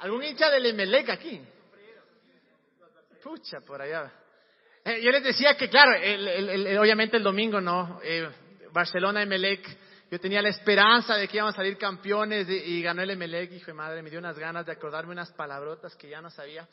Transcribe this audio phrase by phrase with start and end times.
[0.00, 1.40] ¿Algún hincha del Emelec aquí?
[3.22, 4.12] Pucha, por allá.
[4.84, 5.92] Eh, yo les decía que, claro,
[6.80, 8.00] obviamente el domingo no.
[8.02, 8.28] Eh,
[8.72, 9.66] Barcelona, Emelec.
[10.10, 13.50] Yo tenía la esperanza de que íbamos a salir campeones y ganó el Emelec.
[13.52, 16.68] Hijo de madre, me dio unas ganas de acordarme unas palabrotas que ya no sabía.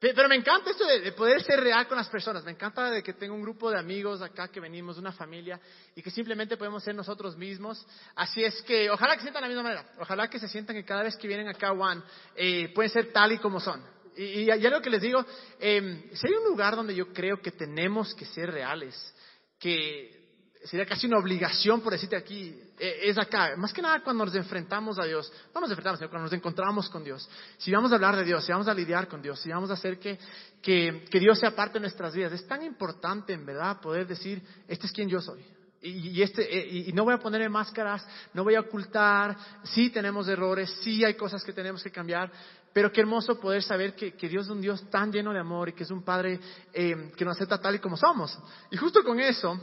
[0.00, 2.42] Pero me encanta esto de, poder ser real con las personas.
[2.42, 5.60] Me encanta de que tengo un grupo de amigos acá que venimos de una familia
[5.94, 7.86] y que simplemente podemos ser nosotros mismos.
[8.14, 9.92] Así es que ojalá que sientan de la misma manera.
[9.98, 12.00] Ojalá que se sientan que cada vez que vienen acá One
[12.34, 13.84] eh, pueden ser tal y como son.
[14.16, 15.24] Y, ya lo que les digo,
[15.58, 19.14] eh, si hay un lugar donde yo creo que tenemos que ser reales,
[19.58, 20.19] que
[20.64, 23.56] sería casi una obligación por decirte aquí, eh, es acá.
[23.56, 26.88] Más que nada cuando nos enfrentamos a Dios, no nos enfrentamos, sino cuando nos encontramos
[26.90, 27.28] con Dios.
[27.58, 29.74] Si vamos a hablar de Dios, si vamos a lidiar con Dios, si vamos a
[29.74, 30.18] hacer que,
[30.62, 34.86] que, Dios sea parte de nuestras vidas, es tan importante en verdad poder decir, este
[34.86, 35.42] es quien yo soy.
[35.82, 40.28] Y, este, eh, y no voy a ponerme máscaras, no voy a ocultar, sí tenemos
[40.28, 42.30] errores, sí hay cosas que tenemos que cambiar,
[42.70, 45.72] pero qué hermoso poder saber que, Dios es un Dios tan lleno de amor y
[45.72, 46.38] que es un Padre
[46.74, 48.38] eh, que nos acepta tal y como somos.
[48.70, 49.58] Y justo con eso,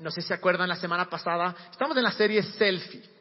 [0.00, 3.14] no sé si se acuerdan la semana pasada, estamos en la serie Selfie.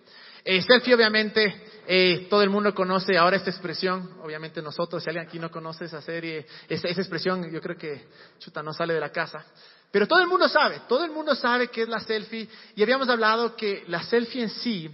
[0.46, 5.26] Eh, selfie obviamente eh, todo el mundo conoce ahora esta expresión, obviamente nosotros, si alguien
[5.26, 8.08] aquí no conoce esa serie, esa, expresión, yo creo que
[8.40, 9.46] chuta no sale de la casa.
[9.90, 13.08] Pero todo el mundo sabe, todo el mundo sabe qué es la selfie y habíamos
[13.08, 14.90] hablado que la selfie en sí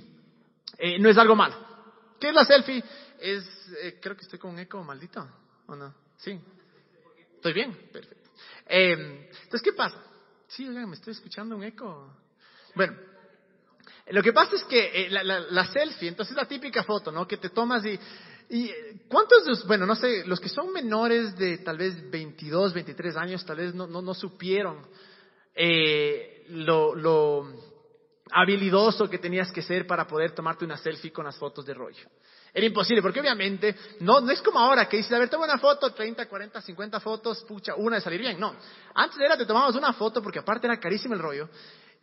[0.77, 1.55] eh, no es algo malo.
[2.19, 2.83] ¿Qué es la selfie?
[3.19, 3.45] Es,
[4.01, 5.25] creo que estoy con un eco maldito,
[5.67, 5.93] ¿o no?
[6.17, 6.39] Sí.
[7.35, 7.89] ¿Estoy bien?
[7.91, 8.29] Perfecto.
[8.67, 10.08] entonces, ¿qué pasa?
[10.49, 12.11] Sí, oigan, me estoy escuchando un eco.
[12.73, 12.95] Bueno,
[14.07, 17.27] lo que pasa es que eh, la, selfie, entonces es la típica foto, ¿no?
[17.27, 17.99] Que te tomas y,
[18.49, 18.71] y
[19.07, 23.45] ¿cuántos de bueno, no sé, los que son menores de tal vez 22, 23 años,
[23.45, 24.87] tal vez no, no, no supieron
[25.53, 27.53] eh, lo, lo
[28.31, 32.09] habilidoso que tenías que ser para poder tomarte una selfie con las fotos de rollo.
[32.53, 35.57] Era imposible, porque obviamente no, no es como ahora que dices, a ver, toma una
[35.57, 38.39] foto, 30, 40, 50 fotos, pucha, una de salir bien.
[38.39, 38.55] No,
[38.95, 41.49] antes era, te tomabas una foto porque aparte era carísimo el rollo.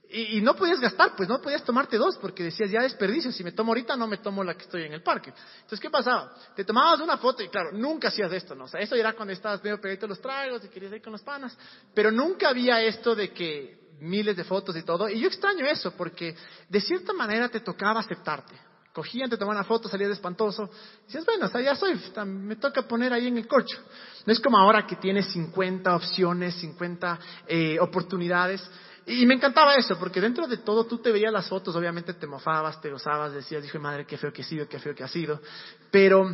[0.08, 3.50] Y, no podías gastar, pues no podías tomarte dos porque decías, ya desperdicio, si me
[3.50, 5.32] tomo ahorita no me tomo la que estoy en el parque.
[5.56, 6.32] Entonces, ¿qué pasaba?
[6.54, 8.64] Te tomabas una foto y claro, nunca hacías esto, ¿no?
[8.64, 11.22] O sea, eso era cuando estabas medio pegadito los tragos y querías ir con los
[11.22, 11.58] panas,
[11.92, 15.08] pero nunca había esto de que miles de fotos y todo.
[15.08, 16.36] Y yo extraño eso porque
[16.68, 18.54] de cierta manera te tocaba aceptarte.
[18.96, 20.70] Cogían, te tomaban una foto, salías espantoso.
[21.02, 23.76] Y dices, bueno, o sea, ya soy, me toca poner ahí en el corcho.
[24.24, 28.66] No es como ahora que tienes 50 opciones, 50 eh, oportunidades.
[29.04, 32.26] Y me encantaba eso, porque dentro de todo tú te veías las fotos, obviamente te
[32.26, 35.08] mofabas, te gozabas, decías, hijo madre, qué feo que ha sido, qué feo que ha
[35.08, 35.42] sido.
[35.90, 36.24] Pero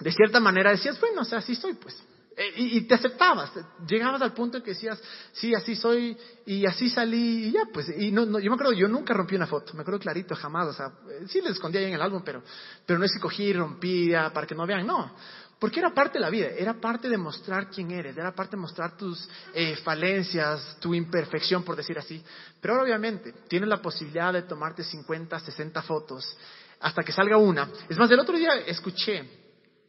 [0.00, 2.02] de cierta manera decías, bueno, o sea, así soy, pues.
[2.34, 3.52] Eh, y, te aceptabas,
[3.86, 4.98] llegabas al punto en que decías,
[5.32, 6.16] sí, así soy,
[6.46, 9.46] y así salí, y ya, pues, y no, yo me acuerdo, yo nunca rompí una
[9.46, 12.22] foto, me acuerdo clarito, jamás, o sea, eh, sí la escondía ahí en el álbum,
[12.24, 12.42] pero,
[12.86, 15.14] pero no es que cogí y rompía para que no vean, no,
[15.58, 18.62] porque era parte de la vida, era parte de mostrar quién eres, era parte de
[18.62, 22.22] mostrar tus eh, falencias, tu imperfección, por decir así,
[22.62, 26.34] pero ahora obviamente tienes la posibilidad de tomarte 50, 60 fotos,
[26.80, 27.68] hasta que salga una.
[27.88, 29.41] Es más, el otro día escuché,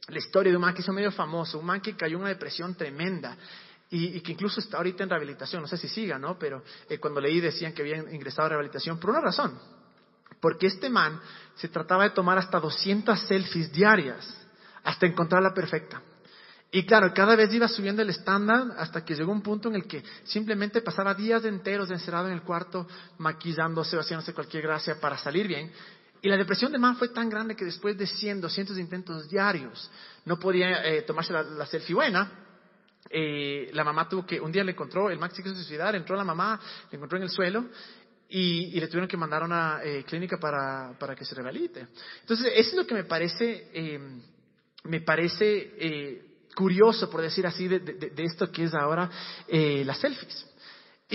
[0.07, 2.29] la historia de un man que hizo medio famoso, un man que cayó en una
[2.29, 3.37] depresión tremenda
[3.89, 6.37] y, que incluso está ahorita en rehabilitación, no sé si siga, ¿no?
[6.37, 9.59] Pero eh, cuando leí decían que había ingresado a rehabilitación por una razón,
[10.41, 11.19] porque este man
[11.55, 14.47] se trataba de tomar hasta 200 selfies diarias
[14.83, 16.01] hasta encontrar la perfecta.
[16.71, 19.85] Y claro, cada vez iba subiendo el estándar hasta que llegó un punto en el
[19.85, 22.87] que simplemente pasaba días enteros encerrado en el cuarto,
[23.19, 25.71] maquillándose o haciéndose cualquier gracia para salir bien.
[26.23, 29.91] Y la depresión de Man fue tan grande que después de 100, 200 intentos diarios,
[30.23, 32.31] no podía eh, tomarse la, selfie buena.
[33.09, 36.15] Eh, la mamá tuvo que, un día le encontró, el Max se quiso suicidar, entró
[36.15, 36.57] la mamá,
[36.89, 37.65] le encontró en el suelo
[38.29, 41.87] y, le tuvieron que mandar a una eh, clínica para, para, que se rehabilite.
[42.21, 43.99] Entonces, eso es lo que me parece,
[44.85, 46.21] me parece
[46.55, 49.09] curioso, por decir así, de, de, esto que es ahora
[49.49, 50.52] las selfies.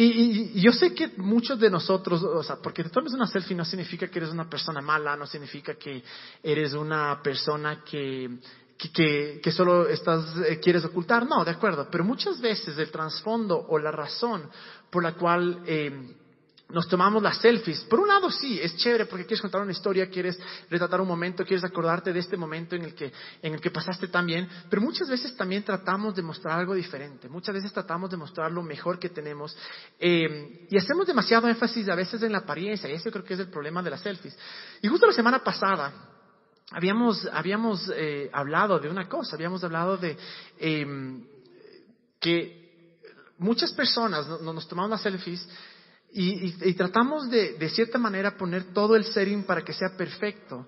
[0.01, 3.65] Y, yo sé que muchos de nosotros, o sea, porque te tomes una selfie no
[3.65, 6.05] significa que eres una persona mala, no significa que
[6.41, 8.39] eres una persona que,
[8.79, 13.67] que, que, solo estás, eh, quieres ocultar, no, de acuerdo, pero muchas veces el trasfondo
[13.69, 14.49] o la razón
[14.89, 15.91] por la cual eh,
[16.71, 17.81] nos tomamos las selfies.
[17.85, 20.39] Por un lado, sí, es chévere porque quieres contar una historia, quieres
[20.69, 23.11] retratar un momento, quieres acordarte de este momento en el que,
[23.41, 27.29] en el que pasaste tan bien, pero muchas veces también tratamos de mostrar algo diferente,
[27.29, 29.57] muchas veces tratamos de mostrar lo mejor que tenemos
[29.99, 33.41] eh, y hacemos demasiado énfasis a veces en la apariencia y eso creo que es
[33.41, 34.37] el problema de las selfies.
[34.83, 35.91] Y justo la semana pasada
[36.71, 40.19] habíamos, habíamos eh, hablado de una cosa, habíamos hablado de
[40.59, 41.25] em,
[42.21, 42.59] que
[43.39, 45.49] muchas personas nos tomamos las selfies
[46.13, 50.67] y, tratamos de, de cierta manera, poner todo el setting para que sea perfecto.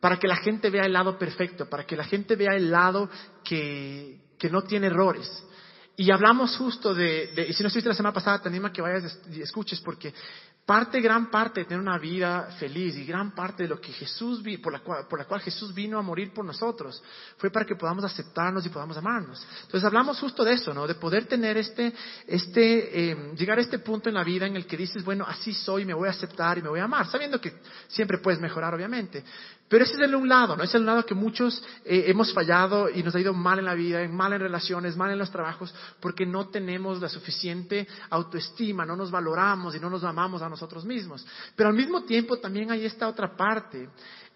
[0.00, 3.08] para que la gente vea el lado perfecto, para que la gente vea el lado
[3.44, 5.28] que, que no tiene errores.
[5.96, 8.80] Y hablamos justo de, y si no estuviste la semana pasada, te animo a que
[8.80, 10.14] vayas y escuches, porque
[10.64, 14.42] parte, gran parte de tener una vida feliz y gran parte de lo que Jesús
[14.42, 17.02] vi, por la cual, por la cual Jesús vino a morir por nosotros,
[17.38, 19.44] fue para que podamos aceptarnos y podamos amarnos.
[19.62, 20.86] Entonces hablamos justo de eso, ¿no?
[20.86, 21.92] De poder tener este,
[22.26, 25.52] este, eh, llegar a este punto en la vida en el que dices, bueno, así
[25.52, 27.52] soy, me voy a aceptar y me voy a amar, sabiendo que
[27.88, 29.24] siempre puedes mejorar, obviamente.
[29.70, 30.64] Pero ese es el un lado, ¿no?
[30.64, 33.66] Ese es el lado que muchos eh, hemos fallado y nos ha ido mal en
[33.66, 38.84] la vida, mal en relaciones, mal en los trabajos, porque no tenemos la suficiente autoestima,
[38.84, 41.26] no nos valoramos y no nos amamos nosotros mismos.
[41.56, 43.88] Pero al mismo tiempo también hay esta otra parte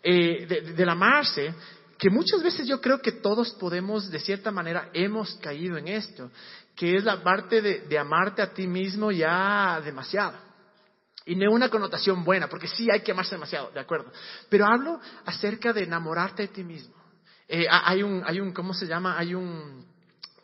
[0.02, 0.46] eh,
[0.76, 1.55] del amarse,
[1.99, 6.31] que muchas veces yo creo que todos podemos, de cierta manera, hemos caído en esto,
[6.76, 10.37] que es la parte de, amarte a ti mismo ya demasiado.
[11.26, 14.12] Y no una connotación buena, porque sí hay que amarse demasiado, de acuerdo.
[14.50, 16.94] Pero hablo acerca de enamorarte de ti mismo.
[17.49, 19.19] Eh, hay, un, hay un, ¿cómo se llama?
[19.19, 19.87] Hay un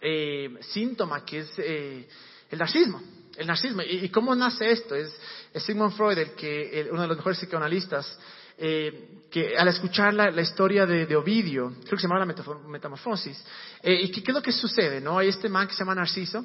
[0.00, 3.82] eh, síntoma que es el narcisismo el narcisismo.
[3.82, 4.94] ¿Y, cómo nace esto?
[4.94, 5.12] Es,
[5.54, 8.18] Sigmund Freud, el que, uno de los mejores psicoanalistas,
[8.58, 12.34] eh, que al escuchar la, historia de, Ovidio, creo que se llama la
[12.68, 13.42] metamorfosis,
[13.82, 15.18] eh, y que, qué es lo que sucede, ¿no?
[15.18, 16.44] Hay este man que se llama Narciso,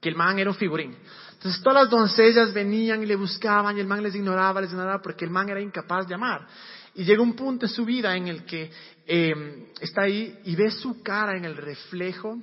[0.00, 0.96] que el man era un figurín.
[1.32, 5.02] Entonces todas las doncellas venían y le buscaban y el man les ignoraba, les ignoraba
[5.02, 6.46] porque el man era incapaz de amar.
[6.94, 8.70] Y llega un punto en su vida en el que
[9.06, 12.38] eh, está ahí y ve su cara en el reflejo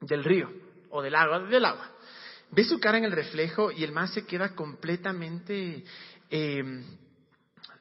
[0.00, 0.50] del río
[0.90, 1.90] o del agua, del agua.
[2.50, 5.84] Ve su cara en el reflejo y el man se queda completamente
[6.30, 6.84] em,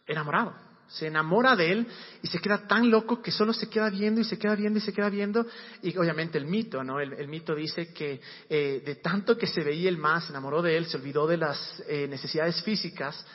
[0.08, 0.54] enamorado.
[0.88, 1.88] Se enamora de él
[2.22, 4.82] y se queda tan loco que solo se queda viendo y se queda viendo y
[4.82, 5.46] se queda viendo.
[5.82, 7.00] Y obviamente el mito, ¿no?
[7.00, 10.78] El, mito dice que eh, de tanto que se veía el man, se enamoró de
[10.78, 13.26] él, se olvidó de las eh, necesidades físicas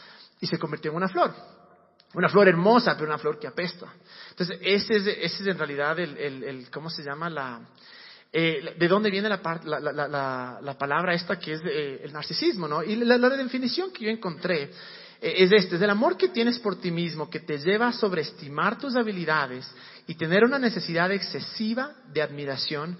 [0.41, 1.35] y se convirtió en una flor.
[2.15, 3.93] Una flor hermosa, pero una flor que apesta.
[4.31, 7.31] Entonces, ese es, ese es en realidad el, el ¿cómo se llama?
[7.31, 7.61] La,
[8.33, 9.43] eh, de dónde viene la,
[10.79, 12.81] palabra esta que es eh, el narcisismo, ¿no?
[12.83, 14.71] Y la, definición que yo encontré
[15.21, 17.93] eh, es este, es el amor que tienes por ti mismo que te lleva a
[17.93, 19.69] sobreestimar tus habilidades
[20.07, 22.97] y tener una necesidad excesiva de admiración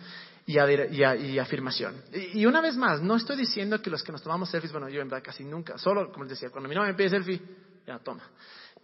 [0.47, 2.03] y, afirmación.
[2.35, 5.01] Y, una vez más, no estoy diciendo que los que nos tomamos selfies, bueno, yo
[5.01, 7.41] en verdad casi nunca, solo, como les decía, cuando mi novia me pide selfie,
[7.87, 8.25] ya toma.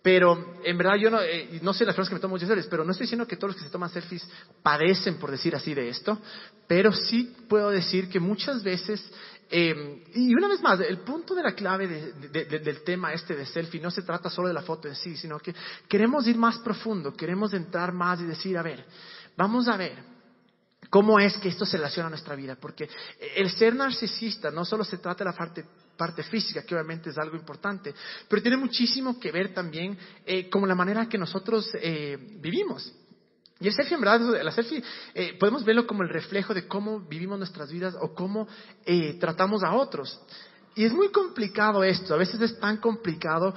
[0.06, 2.68] Pero en verdad yo no, eh, no sé las personas que me toman muchas selfies,
[2.68, 4.24] pero no estoy diciendo que todos los que se toman selfies
[4.62, 6.20] padecen, por decir así, de esto,
[6.68, 9.04] pero sí puedo decir que muchas veces,
[9.50, 13.80] em, y una vez más, el punto de la clave del tema este de selfie
[13.80, 15.52] no se trata solo de la foto en sí, sino que
[15.88, 18.86] queremos ir más profundo, queremos entrar más y decir, a ver,
[19.36, 20.14] vamos a ver,
[20.88, 22.54] ¿Cómo es que esto se relaciona a nuestra vida?
[22.54, 22.88] Porque
[23.34, 25.64] el ser narcisista no solo se trata de la parte
[25.96, 27.94] parte física, que obviamente es algo importante,
[28.28, 32.92] pero tiene muchísimo que ver también eh, con la manera que nosotros eh, vivimos.
[33.58, 34.82] Y el selfie, en verdad, la selfie,
[35.14, 38.46] eh, podemos verlo como el reflejo de cómo vivimos nuestras vidas o cómo
[39.18, 40.20] tratamos a otros.
[40.74, 43.54] Y es muy complicado esto, a veces es tan complicado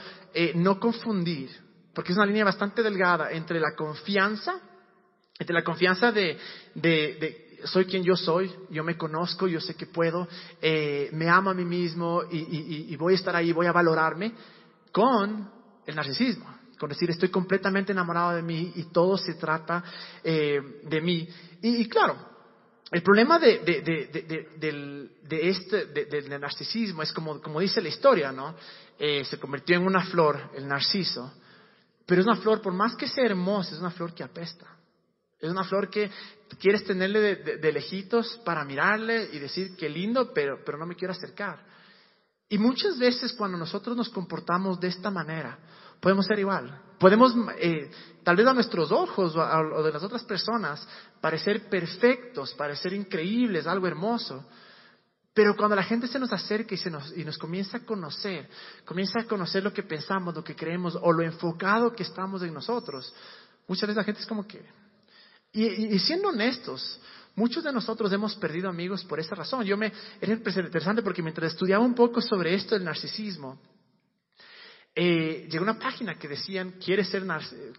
[0.55, 1.49] no confundir,
[1.93, 4.61] porque es una línea bastante delgada entre la confianza,
[5.37, 6.37] entre la confianza de,
[6.75, 10.27] de soy quien yo soy, yo me conozco, yo sé que puedo,
[10.61, 14.33] eh, me amo a mí mismo y, voy a estar ahí, voy a valorarme,
[14.91, 15.49] con
[15.85, 16.45] el narcisismo,
[16.79, 19.83] con decir estoy completamente enamorado de mí y todo se trata
[20.23, 21.27] eh, de mí.
[21.61, 22.17] Y, claro,
[22.91, 23.59] el problema de,
[24.57, 28.55] del, este, del narcisismo es como, como dice la historia, ¿no?
[28.97, 31.33] Eh, se convirtió en una flor, el narciso,
[32.05, 34.65] pero es una flor, por más que sea hermosa, es una flor que apesta.
[35.39, 36.09] Es una flor que
[36.57, 41.13] quieres tenerle de, lejitos para mirarle y decir qué lindo, pero, pero no me quiero
[41.13, 41.63] acercar.
[42.49, 45.59] Y muchas veces cuando nosotros nos comportamos de esta manera,
[45.99, 46.81] podemos ser igual.
[46.99, 47.91] Podemos, eh,
[48.23, 50.85] tal vez a nuestros ojos o, a, de las otras personas,
[51.21, 54.45] parecer perfectos, parecer increíbles, algo hermoso.
[55.33, 58.49] Pero cuando la gente se nos acerca y, se nos, y nos comienza a conocer,
[58.83, 62.53] comienza a conocer lo que pensamos, lo que creemos o lo enfocado que estamos en
[62.53, 63.13] nosotros,
[63.67, 64.65] muchas veces la gente es como que,
[65.51, 66.99] y, siendo honestos,
[67.35, 69.65] muchos de nosotros hemos perdido amigos por esa razón.
[69.65, 69.91] Yo me,
[70.21, 73.59] era interesante porque mientras estudiaba un poco sobre esto del narcisismo,
[74.95, 77.23] eh, llegó una página que decían, ¿quieres, ser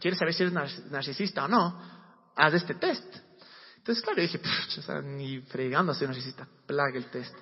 [0.00, 0.54] ¿quieres saber si eres
[0.90, 1.80] narcisista o no?
[2.36, 3.04] Haz este test.
[3.76, 4.40] Entonces, claro, yo dije,
[5.04, 7.34] ni fregando soy narcisista, plaga el test.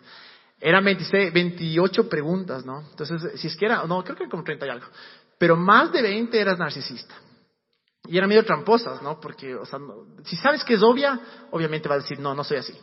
[0.61, 2.80] Eran 26, 28 preguntas, ¿no?
[2.90, 4.87] Entonces, si es que era, no, creo que como 30 y algo.
[5.38, 7.14] Pero más de 20 eras narcisista.
[8.09, 9.21] Y eran medio tramposas, ¿no?
[9.21, 9.79] Porque, o sea,
[10.25, 12.75] si sabes que es obvia, obviamente va a decir, no, no soy así.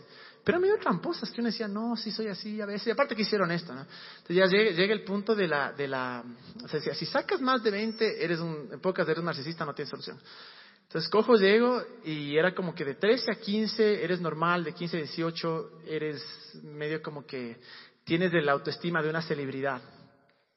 [0.43, 3.23] pero medio tramposas, que uno decía, no, sí soy así a veces, y aparte que
[3.23, 3.81] hicieron esto, ¿no?
[3.81, 6.23] Entonces ya llega, el punto de la, de la,
[6.63, 9.89] o sea, si sacas más de 20, eres un, en pocas eres narcisista, no tienes
[9.89, 10.19] solución.
[10.83, 14.97] Entonces cojo, llego y era como que de 13 a 15 eres normal, de 15
[14.97, 16.23] a 18 eres
[16.63, 17.59] medio como que
[18.03, 19.81] tienes de la autoestima de una celebridad.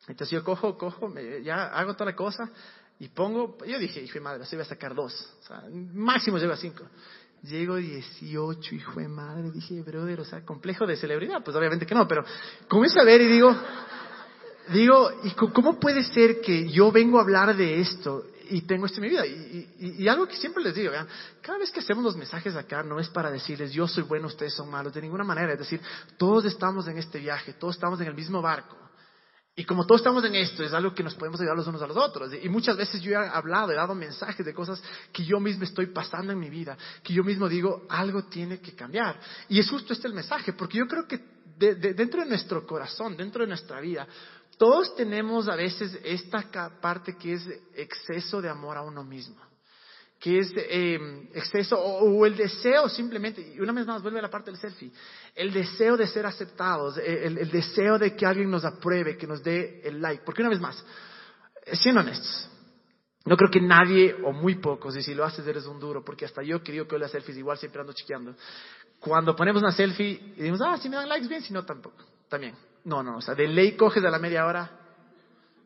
[0.07, 2.51] Entonces yo cojo, cojo, ya hago toda la cosa
[3.00, 5.62] y pongo, yo dije, hijo de madre, así voy a sacar dos, o sea,
[5.93, 6.85] máximo llego a cinco.
[7.43, 11.95] Llego 18, hijo de madre, dije, brother, o sea, complejo de celebridad, pues obviamente que
[11.95, 12.25] no, pero
[12.67, 13.55] comienzo a ver y digo,
[14.73, 18.99] digo, ¿y cómo puede ser que yo vengo a hablar de esto y tengo esto
[18.99, 19.25] en mi vida?
[19.25, 20.90] Y, algo que siempre les digo,
[21.40, 24.55] cada vez que hacemos los mensajes acá no es para decirles yo soy bueno, ustedes
[24.55, 25.81] son malos, de ninguna manera, es decir,
[26.17, 28.88] todos estamos en este viaje, todos estamos en el mismo barco.
[29.59, 31.88] Y como todos estamos en esto, es algo que nos podemos ayudar los unos a
[31.88, 32.33] los otros.
[32.41, 34.81] Y muchas veces yo he hablado, he dado mensajes de cosas
[35.12, 38.77] que yo mismo estoy pasando en mi vida, que yo mismo digo, algo tiene que
[38.77, 39.19] cambiar.
[39.49, 41.19] Y es justo este el mensaje, porque yo creo que
[41.59, 44.07] dentro de nuestro corazón, dentro de nuestra vida,
[44.57, 46.49] todos tenemos a veces esta
[46.81, 49.49] parte que es exceso de amor a uno mismo
[50.19, 54.31] que es em, exceso o, el deseo simplemente, y una vez más vuelve a la
[54.31, 54.91] parte del selfie,
[55.35, 59.81] el deseo de ser aceptados, el, deseo de que alguien nos apruebe, que nos dé
[59.85, 60.25] el like.
[60.25, 60.85] Porque una vez más,
[61.75, 62.51] siendo honestos,
[63.25, 66.25] no creo que nadie o muy pocos, y si lo haces eres un duro, porque
[66.25, 68.35] hasta yo digo que las selfies igual siempre ando chequeando.
[68.99, 72.05] Cuando ponemos una selfie y decimos, ah, si me dan likes bien, si no tampoco,
[72.29, 72.57] también.
[72.85, 74.69] No, no, o sea, de ley coges a la media hora,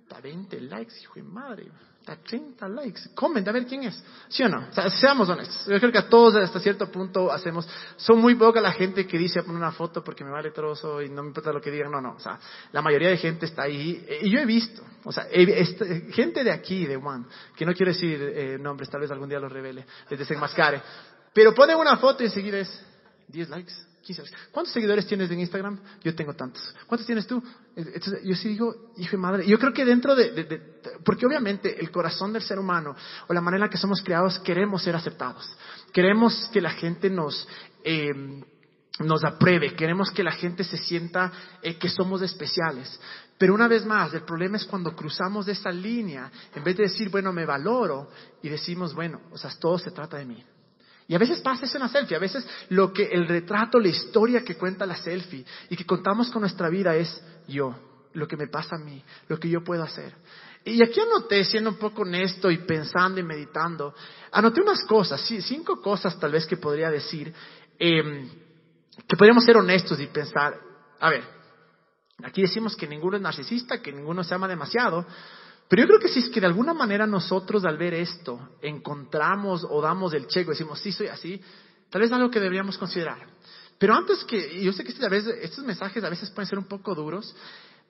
[0.03, 1.71] está 20 likes, hijo de madre.
[2.05, 3.01] 30 likes.
[3.15, 4.03] Comenta a ver quién es.
[4.29, 4.67] ¿Sí o no?
[4.91, 5.67] seamos honestos.
[5.67, 7.69] Yo creo que a todos hasta cierto punto hacemos.
[7.97, 11.09] Son muy poca la gente que dice poner una foto porque me vale trozo y
[11.09, 11.91] no me importa lo que digan.
[11.91, 12.15] No, no.
[12.15, 12.39] O sea,
[12.73, 14.05] la mayoría de gente está ahí.
[14.23, 14.83] Y yo he visto.
[15.05, 15.27] O sea,
[16.11, 17.25] gente de aquí, de One,
[17.57, 20.83] que no quiero decir eh, nombres, tal vez algún día los revele, les desenmascare.
[21.33, 22.85] Pero ponen una foto y enseguida es
[23.29, 23.73] 10 likes.
[24.51, 25.79] ¿Cuántos seguidores tienes en Instagram?
[26.03, 26.75] Yo tengo tantos.
[26.87, 27.43] ¿Cuántos tienes tú?
[28.25, 29.47] yo sí digo, hijo de madre.
[29.47, 30.61] Yo creo que dentro de,
[31.05, 32.97] porque obviamente el corazón del ser humano
[33.29, 35.49] o la manera en la que somos creados queremos ser aceptados.
[35.93, 37.47] Queremos que la gente nos,
[37.85, 38.43] em,
[39.01, 39.75] nos apruebe.
[39.75, 41.33] Queremos que la gente se sienta
[41.63, 42.99] eh, que somos especiales.
[43.39, 47.09] Pero una vez más, el problema es cuando cruzamos esa línea, en vez de decir,
[47.09, 48.11] bueno, me valoro,
[48.43, 50.45] y decimos, bueno, o sea, todo se trata de mí.
[51.09, 53.89] Y a veces pasa eso en la selfie, a veces lo que el retrato, la
[53.89, 57.75] historia que cuenta la selfie y que contamos con nuestra vida es yo,
[58.15, 60.15] lo que me pasa a mí, lo que yo puedo hacer.
[60.65, 63.95] Y aquí anoté, siendo un poco honesto y pensando y meditando,
[64.31, 67.35] anoté unas cosas, cinco cosas tal vez que podría decir,
[67.79, 68.29] em,
[69.09, 70.55] que podríamos ser honestos y pensar,
[71.01, 71.25] a ver,
[72.23, 75.05] aquí decimos que ninguno es narcisista, que ninguno se ama demasiado,
[75.69, 79.67] pero yo creo que si es que de alguna manera nosotros al ver esto encontramos
[79.69, 81.41] o damos el checo decimos, sí, soy así,
[81.91, 83.27] tal vez es algo que deberíamos considerar.
[83.79, 86.59] Pero antes que, yo sé que este, a veces, estos mensajes a veces pueden ser
[86.59, 87.35] un poco duros,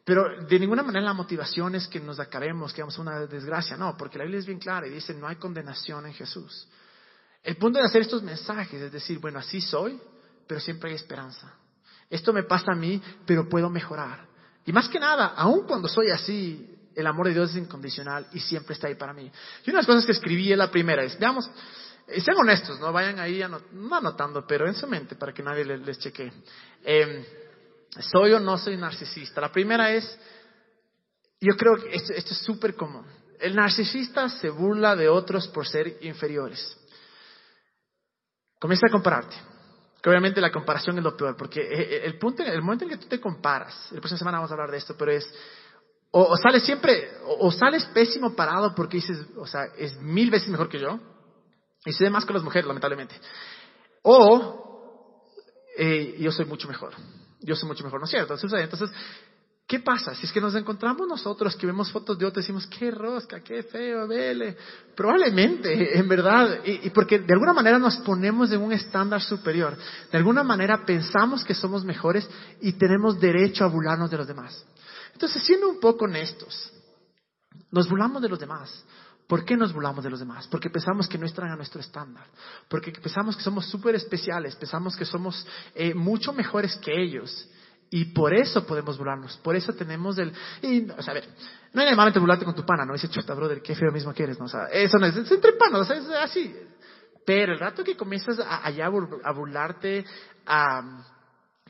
[0.05, 3.77] pero de ninguna manera la motivación es que nos acabemos, que vamos a una desgracia,
[3.77, 6.67] no, porque la Biblia es bien clara y dice, no hay condenación en Jesús.
[7.43, 10.01] El punto de hacer estos mensajes es decir, bueno, así soy,
[10.47, 11.55] pero siempre hay esperanza.
[12.09, 14.27] Esto me pasa a mí, pero puedo mejorar.
[14.65, 18.41] Y más que nada, aun cuando soy así, el amor de Dios es incondicional y
[18.41, 19.31] siempre está ahí para mí.
[19.65, 21.49] Y una de las cosas que escribí es la primera, es, veamos,
[22.07, 25.65] eh, sean honestos, no vayan ahí no anotando, pero en su mente para que nadie
[25.65, 26.33] les, les chequee.
[26.85, 27.25] Em,
[27.99, 29.41] ¿Soy o no soy narcisista?
[29.41, 30.19] La primera es,
[31.41, 33.05] yo creo que esto, esto es súper común.
[33.39, 36.79] El narcisista se burla de otros por ser inferiores.
[38.59, 39.37] Comienza a compararte.
[40.03, 42.91] Que obviamente la comparación es lo peor, porque eh, eh, el, punto, el momento en
[42.91, 45.33] que tú te comparas, la próxima semana vamos a hablar de esto, pero es,
[46.15, 50.69] o, sales siempre, o, sales pésimo parado porque dices, o sea, es mil veces mejor
[50.69, 51.01] que yo.
[51.87, 53.15] Y se ve más con las mujeres, lamentablemente.
[54.03, 54.91] O
[55.77, 56.93] eh, yo soy mucho mejor.
[57.41, 58.35] Yo soy mucho mejor, ¿no es cierto?
[58.35, 58.91] Entonces,
[59.67, 60.15] ¿qué pasa?
[60.15, 63.63] Si es que nos encontramos nosotros que vemos fotos de otros, decimos, qué rosca, qué
[63.63, 64.59] feo, vele.
[64.95, 69.79] Probablemente, en verdad, y, y, porque de alguna manera nos ponemos en un estándar superior.
[70.11, 72.29] De alguna manera pensamos que somos mejores
[72.61, 74.63] y tenemos derecho a burlarnos de los demás.
[75.13, 76.73] Entonces, siendo un poco honestos,
[77.71, 78.85] nos burlamos de los demás.
[79.27, 80.47] ¿Por qué nos burlamos de los demás?
[80.49, 82.27] Porque pensamos que no están a nuestro estándar.
[82.69, 84.57] Porque pensamos que somos súper especiales.
[84.57, 87.49] Pensamos que somos eh, mucho mejores que ellos.
[87.89, 89.37] Y por eso podemos burlarnos.
[89.39, 90.33] Por eso tenemos el...
[90.61, 91.29] Y, o sea, a ver,
[91.73, 92.95] no hay nada burlarte con tu pana, ¿no?
[92.95, 94.47] Dice, chuta, brother, qué feo mismo que eres, ¿no?
[94.47, 95.17] O sea, eso no es...
[95.17, 96.55] Es entre panos, o sea, es así.
[97.25, 100.05] Pero el rato que comienzas a, allá a burlarte,
[100.47, 101.05] a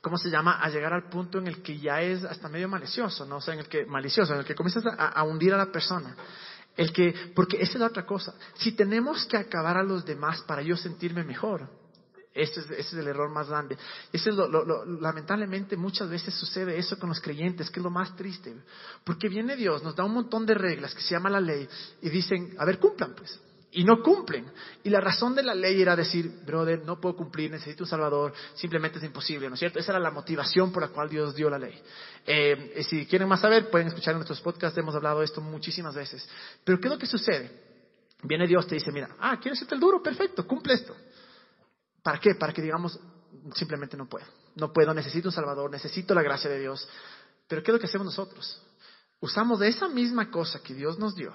[0.03, 0.61] ¿cómo se llama?
[0.61, 3.37] A llegar al punto en el que ya es hasta medio malicioso, ¿no?
[3.37, 6.15] O sea, en el que, malicioso, en el que comienzas a, hundir a la persona.
[6.77, 8.35] El que, porque esa es la otra cosa.
[8.55, 11.71] Si tenemos que acabar a los demás para yo sentirme mejor,
[12.35, 13.77] Ese es, ese es el error más grande.
[14.13, 18.17] Ese es lo, lamentablemente muchas veces sucede eso con los creyentes, que es lo más
[18.17, 18.55] triste.
[19.05, 21.69] Porque viene Dios, nos da un montón de reglas que se llama la ley
[22.01, 23.39] y dicen, a ver, cumplan pues
[23.73, 24.50] y no cumplen.
[24.85, 28.33] Y la razón de la ley era decir, brother, no puedo cumplir, necesito un Salvador,
[28.55, 29.79] simplemente es imposible, ¿no es cierto?
[29.79, 31.81] Esa era la motivación por la cual Dios dio la ley.
[32.26, 35.95] Eh, si quieren más saber, pueden escuchar en nuestros podcasts, hemos hablado de esto muchísimas
[35.95, 36.29] veces.
[36.64, 37.50] Pero ¿qué es lo que sucede?
[38.23, 40.02] Viene Dios, te dice, mira, ah, ¿quieres hacerte el duro?
[40.02, 40.95] Perfecto, cumple esto.
[42.02, 42.35] ¿Para qué?
[42.35, 42.99] Para que digamos,
[43.55, 44.26] simplemente no puedo.
[44.55, 46.87] No puedo, necesito un Salvador, necesito la gracia de Dios.
[47.49, 48.62] Pero ¿qué es lo que hacemos nosotros?
[49.21, 51.33] Usamos de esa misma cosa que Dios nos dio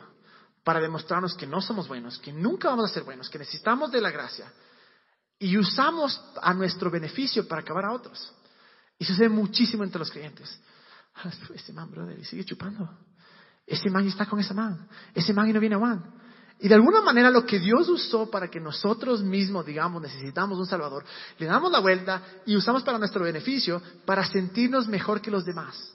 [0.67, 4.01] para demostrarnos que no somos buenos, que nunca vamos a ser buenos, que necesitamos de
[4.01, 4.51] la gracia.
[5.39, 8.33] Y usamos a nuestro beneficio para acabar a otros.
[8.99, 10.59] Y sucede muchísimo entre los creyentes.
[11.15, 12.99] Ah, ese man, brother, y sigue chupando.
[13.65, 14.89] Ese man está con esa man.
[15.15, 16.03] Ese man y no viene a Juan.
[16.59, 20.65] Y de alguna manera lo que Dios usó para que nosotros mismos digamos necesitamos un
[20.65, 21.05] Salvador,
[21.37, 25.93] le damos la vuelta y usamos para nuestro beneficio para sentirnos mejor que los demás.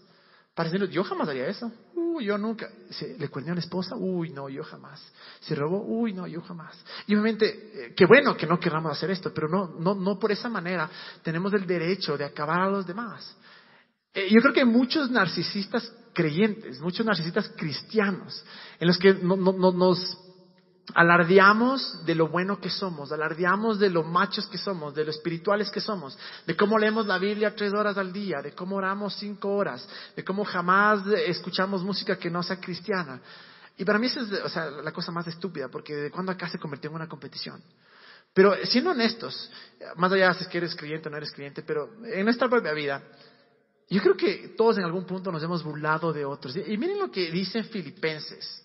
[0.54, 1.72] Para yo jamás haría eso.
[1.94, 2.68] Uy, yo nunca.
[2.90, 3.96] ¿Se, ¿Le cuernió a la esposa?
[3.96, 5.02] Uy, no, yo jamás.
[5.40, 5.82] ¿Se robó?
[5.82, 6.76] Uy, no, yo jamás.
[7.06, 7.46] Y obviamente,
[7.86, 10.90] eh, qué bueno que no queramos hacer esto, pero no, no, no por esa manera
[11.22, 13.34] tenemos el derecho de acabar a los demás.
[14.12, 18.44] Eh, yo creo que muchos narcisistas creyentes, muchos narcisistas cristianos,
[18.78, 20.18] en los que no, no, nos
[20.94, 25.70] alardeamos de lo bueno que somos, alardeamos de lo machos que somos, de lo espirituales
[25.70, 29.54] que somos, de cómo leemos la Biblia tres horas al día, de cómo oramos cinco
[29.54, 33.20] horas, de cómo jamás escuchamos música que no sea cristiana.
[33.76, 36.48] Y para mí esa es o sea, la cosa más estúpida, porque de cuando acá
[36.48, 37.62] se convirtió en una competición.
[38.34, 39.50] Pero siendo honestos,
[39.96, 43.02] más allá de si eres creyente o no eres creyente, pero en nuestra propia vida,
[43.88, 46.56] yo creo que todos en algún punto nos hemos burlado de otros.
[46.56, 48.61] Y miren lo que dicen Filipenses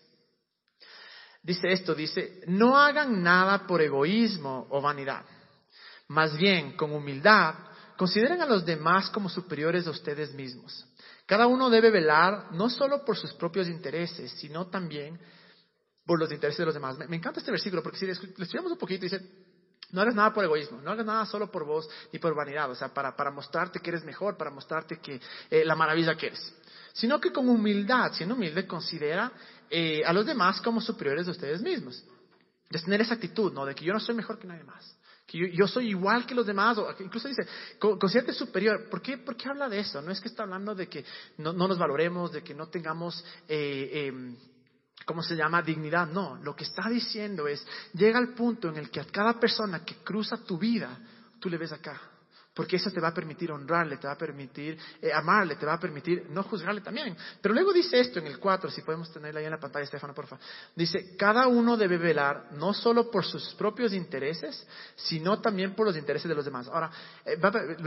[1.47, 5.23] dice esto, dice, no hagan nada por egoísmo o vanidad.
[6.09, 7.55] Más bien, con humildad,
[7.95, 10.85] consideren a los demás como superiores a ustedes mismos.
[11.25, 15.17] Cada uno debe velar no solo por sus propios intereses, sino también
[16.05, 16.97] por los intereses de los demás.
[16.97, 19.21] Me, encanta este versículo porque si le, estudiamos un poquito, dice,
[19.91, 22.75] no hagas nada por egoísmo, no hagas nada solo por vos y por vanidad, o
[22.75, 26.55] sea, para, para mostrarte que eres mejor, para mostrarte que eh, la maravilla que eres,
[26.91, 29.31] sino que con humildad, siendo humilde, considera
[29.69, 32.03] eh, a los demás como superiores de ustedes mismos.
[32.69, 33.65] De tener esa actitud, ¿no?
[33.65, 34.97] De que yo no soy mejor que nadie más.
[35.25, 37.45] Que yo, soy igual que los demás, o incluso dice,
[37.79, 38.89] considérate superior.
[38.89, 40.01] ¿Por qué, ¿Por qué habla de eso?
[40.01, 41.03] No es que está hablando de que
[41.37, 44.37] no, nos valoremos, de que no tengamos, eh, em,
[45.05, 45.61] ¿cómo se llama?
[45.61, 46.07] Dignidad.
[46.07, 49.83] No, lo que está diciendo es, llega al punto en el que a cada persona
[49.83, 50.97] que cruza tu vida,
[51.39, 51.99] tú le ves acá
[52.57, 55.73] porque eso te va a permitir honrarle, te va a permitir eh, amarle, te va
[55.73, 57.15] a permitir no juzgarle también.
[57.39, 60.15] Pero luego dice esto en el 4, si podemos tenerlo ahí en la pantalla, Estefano,
[60.15, 60.43] por favor.
[60.75, 64.65] Dice, cada uno debe velar no solo por sus propios intereses,
[64.95, 66.67] sino también por los intereses de los demás.
[66.67, 66.89] Ahora,
[67.23, 67.37] eh,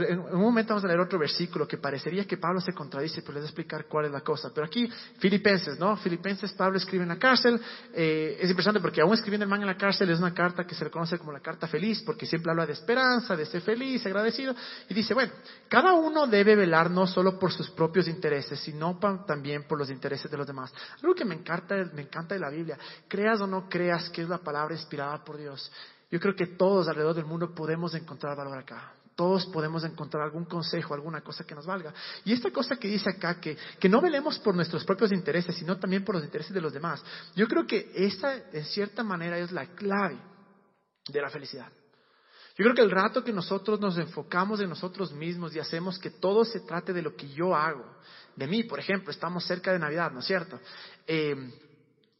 [0.07, 3.33] en un momento vamos a leer otro versículo que parecería que Pablo se contradice, pero
[3.33, 4.51] les voy a explicar cuál es la cosa.
[4.55, 5.97] Pero aquí, Filipenses, ¿no?
[5.97, 7.59] Filipenses, Pablo escribe en la cárcel.
[7.93, 10.75] Eh, es impresionante porque aún escribiendo el man en la cárcel es una carta que
[10.75, 14.05] se le conoce como la carta feliz, porque siempre habla de esperanza, de ser feliz,
[14.05, 14.55] agradecido.
[14.89, 15.31] Y dice, bueno,
[15.67, 20.29] cada uno debe velar no solo por sus propios intereses, sino también por los intereses
[20.29, 20.73] de los demás.
[21.01, 24.29] Algo que me encanta, me encanta de la Biblia, creas o no creas que es
[24.29, 25.71] la palabra inspirada por Dios.
[26.09, 28.93] Yo creo que todos alrededor del mundo podemos encontrar valor acá.
[29.15, 31.93] Todos podemos encontrar algún consejo, alguna cosa que nos valga.
[32.25, 35.77] Y esta cosa que dice acá, que, que no velemos por nuestros propios intereses, sino
[35.77, 37.03] también por los intereses de los demás,
[37.35, 40.17] yo creo que esa, en cierta manera, es la clave
[41.07, 41.71] de la felicidad.
[42.57, 46.09] Yo creo que el rato que nosotros nos enfocamos en nosotros mismos y hacemos que
[46.09, 47.85] todo se trate de lo que yo hago,
[48.35, 50.59] de mí, por ejemplo, estamos cerca de Navidad, ¿no es cierto?
[51.07, 51.35] Eh,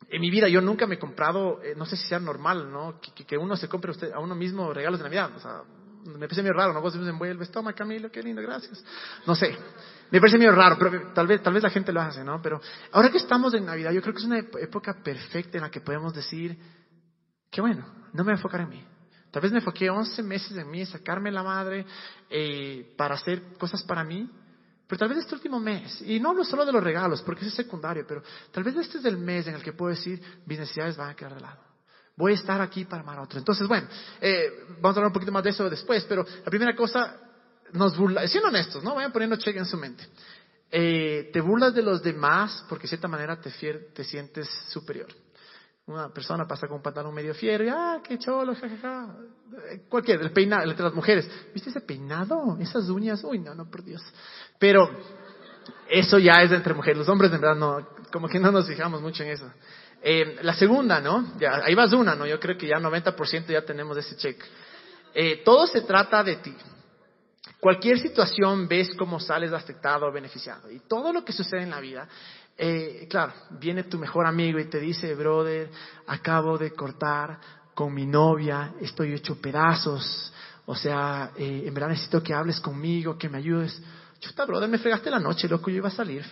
[0.09, 2.99] en mi vida yo nunca me he comprado, eh, no sé si sea normal, ¿no?
[2.99, 5.31] Que, uno se compre a uno mismo regalos de Navidad.
[5.35, 5.61] O sea,
[6.05, 6.81] me parece medio raro, ¿no?
[6.81, 8.83] Vos me envuelves, toma Camilo, qué lindo, gracias.
[9.25, 9.57] No sé,
[10.09, 12.41] me parece medio raro, pero tal vez, tal vez la gente lo hace, ¿no?
[12.41, 12.59] Pero
[12.91, 15.79] ahora que estamos en Navidad, yo creo que es una época perfecta en la que
[15.79, 16.57] podemos decir,
[17.49, 18.85] qué bueno, no me voy a enfocar en mí.
[19.31, 21.85] Tal vez me enfoqué 11 meses en mí, sacarme la madre
[22.29, 24.29] eh, para hacer cosas para mí.
[24.87, 27.53] Pero tal vez este último mes, y no hablo solo de los regalos, porque es
[27.53, 30.97] secundario, pero tal vez este es el mes en el que puedo decir, mis necesidades
[30.97, 31.61] van a quedar de lado.
[32.17, 33.39] Voy a estar aquí para amar a otro.
[33.39, 33.87] Entonces, bueno,
[34.19, 37.15] eh, vamos a hablar un poquito más de eso después, pero la primera cosa,
[37.71, 38.95] nos burla, siendo honestos, ¿no?
[38.95, 40.05] Vayan poniendo cheque en su mente.
[40.69, 45.07] Eh, te burlas de los demás porque de cierta manera te, te sientes superior.
[45.87, 49.15] Una persona pasa con un pantalón medio fiero y, ah, qué cholo, jajaja.
[49.89, 51.29] Cualquier, el peinado, entre las mujeres.
[51.53, 52.57] ¿Viste ese peinado?
[52.59, 54.01] Esas uñas, uy, no, no, por Dios.
[54.59, 54.89] Pero
[55.89, 56.97] eso ya es entre mujeres.
[56.99, 59.51] Los hombres, en verdad, no, como que no nos fijamos mucho en eso.
[60.01, 61.33] Eh, la segunda, ¿no?
[61.39, 62.25] Ya, ahí vas una, ¿no?
[62.25, 64.41] Yo creo que ya 90% ya tenemos ese check.
[65.13, 66.55] eh, todo se trata de ti.
[67.59, 70.71] Cualquier situación ves cómo sales afectado o beneficiado.
[70.71, 72.07] Y todo lo que sucede en la vida,
[72.63, 75.71] eh, claro, viene tu mejor amigo y te dice, brother,
[76.05, 77.39] acabo de cortar
[77.73, 80.31] con mi novia, estoy hecho pedazos,
[80.67, 83.81] o sea, eh, en verdad necesito que hables conmigo, que me ayudes.
[84.19, 86.23] Chuta, brother, me fregaste la noche, loco, yo iba a salir.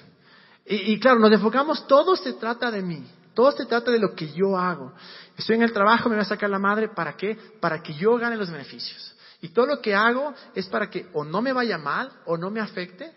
[0.67, 3.03] Y, claro, nos enfocamos, todo se trata de mí.
[3.33, 4.93] Todo se trata de lo que yo hago.
[5.35, 7.35] Estoy en el trabajo, me va a sacar la madre, ¿para qué?
[7.59, 9.15] Para que yo gane los beneficios.
[9.41, 12.51] Y todo lo que hago es para que o no me vaya mal, o no
[12.51, 13.11] me afecte,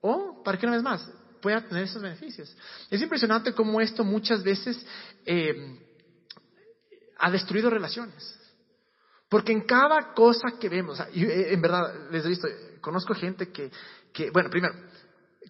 [0.00, 1.08] o para que una vez más
[1.40, 2.54] pueda tener esos beneficios.
[2.90, 4.84] Es impresionante cómo esto muchas veces
[5.24, 5.78] eh,
[7.18, 8.34] ha destruido relaciones.
[9.28, 12.48] Porque en cada cosa que vemos, eh, en verdad, les he visto,
[12.80, 13.70] conozco gente que,
[14.12, 14.74] que bueno, primero,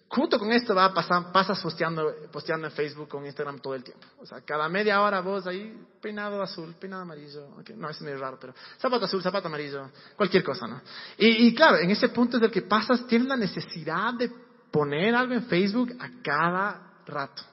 [0.09, 3.83] junto con esto va pasar, pasas posteando, posteando en Facebook o en Instagram todo el
[3.83, 4.05] tiempo.
[4.17, 8.37] O sea, cada media hora vos ahí, peinado azul, peinado amarillo, no, es medio raro,
[8.39, 10.81] pero zapato azul, zapato amarillo, cualquier cosa, ¿no?
[11.17, 14.29] Y, y claro, en ese punto es el que pasas, tienes la necesidad de
[14.71, 17.43] poner algo en Facebook a cada rato.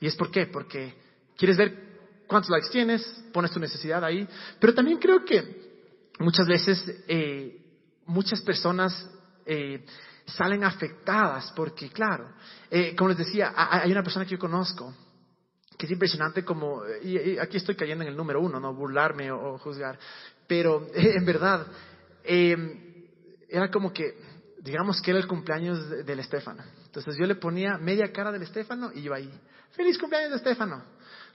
[0.00, 0.46] ¿Y es por qué?
[0.46, 0.94] Porque
[1.36, 1.88] quieres ver
[2.26, 4.28] cuántos likes tienes, pones tu necesidad ahí,
[4.60, 5.68] pero también creo que
[6.18, 7.60] muchas veces eh,
[8.06, 9.08] muchas personas
[9.46, 9.84] eh,
[10.26, 12.32] salen afectadas porque, claro,
[12.70, 14.94] eh, como les decía, hay una persona que yo conozco
[15.76, 19.58] que es impresionante como, y, aquí estoy cayendo en el número uno, no burlarme o,
[19.58, 19.96] juzgar,
[20.48, 21.68] pero en verdad,
[22.24, 24.18] era como que,
[24.68, 26.62] digamos que era el cumpleaños del Estefano.
[26.86, 29.30] Entonces yo le ponía media cara del Estefano y yo ahí,
[29.72, 30.82] feliz cumpleaños de Estefano.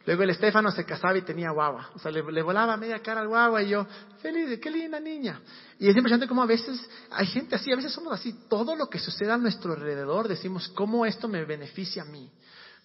[0.06, 1.90] Luego el Estefano se casaba y tenía guagua.
[1.96, 3.88] O sea, le, volaba media cara al guagua y yo,
[4.22, 5.42] feliz, qué linda niña.
[5.80, 8.34] Y es impresionante cómo a veces hay gente así, a veces somos así.
[8.50, 12.30] Todo lo que sucede a nuestro alrededor decimos, ¿cómo esto me beneficia a mí?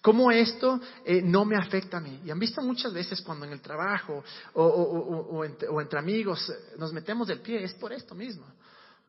[0.01, 2.21] ¿Cómo esto eh, no me afecta a mí?
[2.23, 7.27] Y han visto muchas veces cuando en el trabajo o, o, entre, amigos nos metemos
[7.27, 8.45] del pie, es por esto mismo.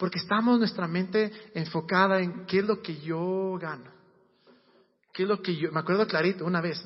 [0.00, 3.90] Porque estamos nuestra mente enfocada en qué es lo que yo gano.
[5.12, 5.70] ¿Qué es lo que yo...
[5.72, 6.82] Me acuerdo clarito una vez,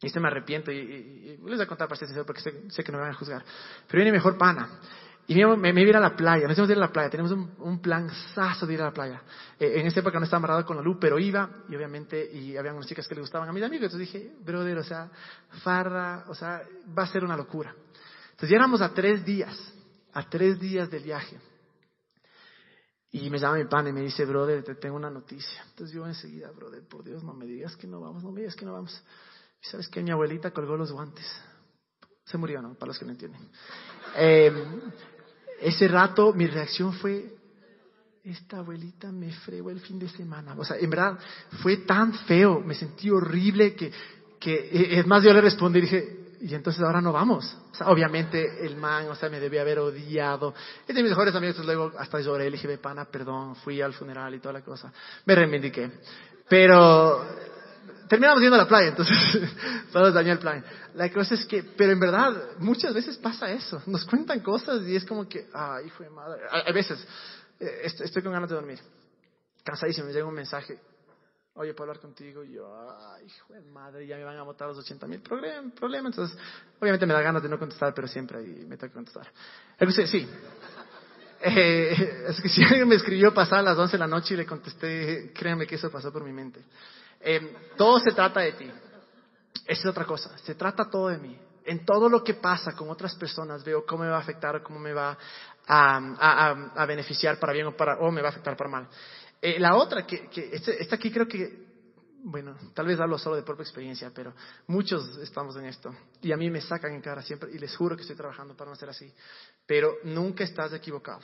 [0.00, 2.92] y se me arrepiento, y, les voy a contar para ser sincero porque sé, que
[2.92, 3.44] no me van a juzgar.
[3.88, 4.78] Pero viene mejor pana.
[5.26, 7.10] Y me, me, me ir a la playa, nos íbamos a ir a la playa,
[7.10, 9.22] tenemos un, un plan saso de ir a la playa.
[9.58, 12.56] Eh, en esa época no estaba amarrado con la luz, pero iba, y obviamente, y
[12.56, 15.10] había unas chicas que le gustaban a mis amigos, entonces dije, brother, o sea,
[15.64, 16.62] farra, o sea,
[16.96, 17.74] va a ser una locura.
[18.26, 19.74] Entonces ya éramos a tres días,
[20.12, 21.36] a tres días del viaje.
[23.12, 25.64] Y me llama mi pana y me dice, brother, te tengo una noticia.
[25.70, 28.56] Entonces yo enseguida, brother, por Dios, no me digas que no vamos, no me digas
[28.56, 29.02] que no vamos.
[29.60, 30.02] ¿Sabes qué?
[30.02, 31.24] Mi abuelita colgó los guantes.
[32.24, 32.74] Se murió, ¿no?
[32.74, 33.40] Para los que no entienden.
[34.16, 34.52] Eh,
[35.60, 37.36] ese rato mi reacción fue,
[38.24, 40.54] esta abuelita me fregó el fin de semana.
[40.58, 41.18] O sea, en verdad
[41.62, 43.92] fue tan feo, me sentí horrible que,
[44.40, 47.56] que eh, es más, yo le respondí y dije, y entonces ahora no vamos.
[47.72, 50.54] O sea, obviamente el man, o sea, me debía haber odiado.
[50.86, 54.34] Es de mis mejores amigos, luego hasta lloré, le dije, pana, perdón, fui al funeral
[54.34, 54.92] y toda la cosa.
[55.24, 55.90] Me reivindiqué.
[56.48, 57.24] Pero
[58.08, 59.16] terminamos yendo a la playa, entonces
[59.92, 60.64] todos dañó el plan.
[60.94, 63.82] La cosa es que, pero en verdad, muchas veces pasa eso.
[63.86, 66.42] Nos cuentan cosas y es como que, ah, hijo de madre.
[66.50, 66.98] A, veces,
[67.60, 68.78] eh, estoy, con ganas de dormir.
[69.64, 70.78] Cansadísimo, me llega un mensaje.
[71.56, 72.44] Oye, ¿puedo hablar contigo?
[72.44, 72.68] Y yo,
[73.14, 76.12] ay, hijo de madre, ya me van a botar los 80 mil problemas.
[76.12, 76.38] Entonces,
[76.78, 79.26] obviamente me da ganas de no contestar, pero siempre ahí me tengo que contestar.
[79.78, 80.28] Entonces, sí.
[81.38, 84.38] Eh, es que si alguien me escribió pasar a las 11 de la noche y
[84.38, 86.64] le contesté, créanme que eso pasó por mi mente.
[87.20, 88.70] Eh, todo se trata de ti.
[89.66, 90.36] Esa es otra cosa.
[90.38, 91.38] Se trata todo de mí.
[91.66, 94.62] En todo lo que pasa con otras personas veo cómo me va a afectar o
[94.62, 95.16] cómo me va
[95.68, 98.88] a, beneficiar para bien o, para, o me va a afectar para mal.
[99.40, 101.66] Eh, la otra, que, que este, esta aquí creo que,
[102.24, 104.34] bueno, tal vez hablo solo de propia experiencia, pero
[104.66, 105.94] muchos estamos en esto.
[106.22, 108.70] Y a mí me sacan en cara siempre y les juro que estoy trabajando para
[108.70, 109.12] no ser así.
[109.66, 111.20] Pero nunca estás equivocado.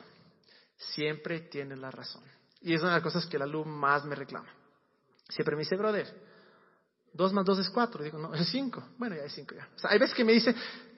[0.77, 2.23] Siempre tienes la razón.
[2.61, 4.49] Y es una de las cosas que la luz más me reclama.
[5.29, 6.07] Siempre me dice, brother,
[7.13, 8.05] dos más dos es cuatro.
[8.05, 8.85] Digo, no, es cinco.
[8.99, 9.69] Bueno, ya es cinco ya.
[9.75, 10.55] O sea, hay veces que me dice,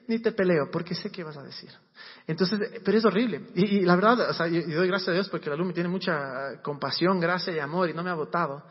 [0.07, 1.69] ni te peleo, porque sé qué vas a decir.
[2.27, 3.47] Entonces, pero es horrible.
[3.55, 5.89] Y, la verdad, o sea, y doy gracias a Dios porque la luz me tiene
[5.89, 8.63] mucha compasión, gracia y amor y no me ha votado.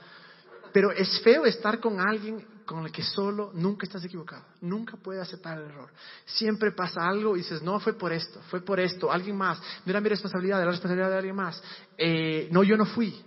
[0.73, 5.21] Pero es feo estar con alguien con el que solo nunca estás equivocado, nunca puede
[5.21, 5.91] aceptar el error.
[6.25, 9.91] Siempre pasa algo y dices, no, fue por esto, fue por esto, alguien más, no
[9.91, 11.63] era mi responsabilidad, era la responsabilidad de alguien más.
[11.99, 13.23] Eh, no, yo no fui.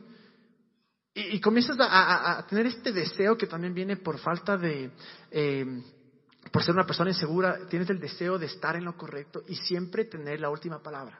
[1.13, 4.91] Y, comienzas a, tener este deseo que también viene por falta de,
[5.31, 5.83] eh,
[6.51, 10.05] por ser una persona insegura, tienes el deseo de estar en lo correcto y siempre
[10.05, 11.19] tener la última palabra.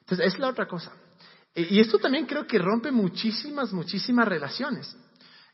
[0.00, 0.92] Entonces, es la otra cosa.
[1.54, 4.96] Y esto también creo que rompe muchísimas, muchísimas relaciones.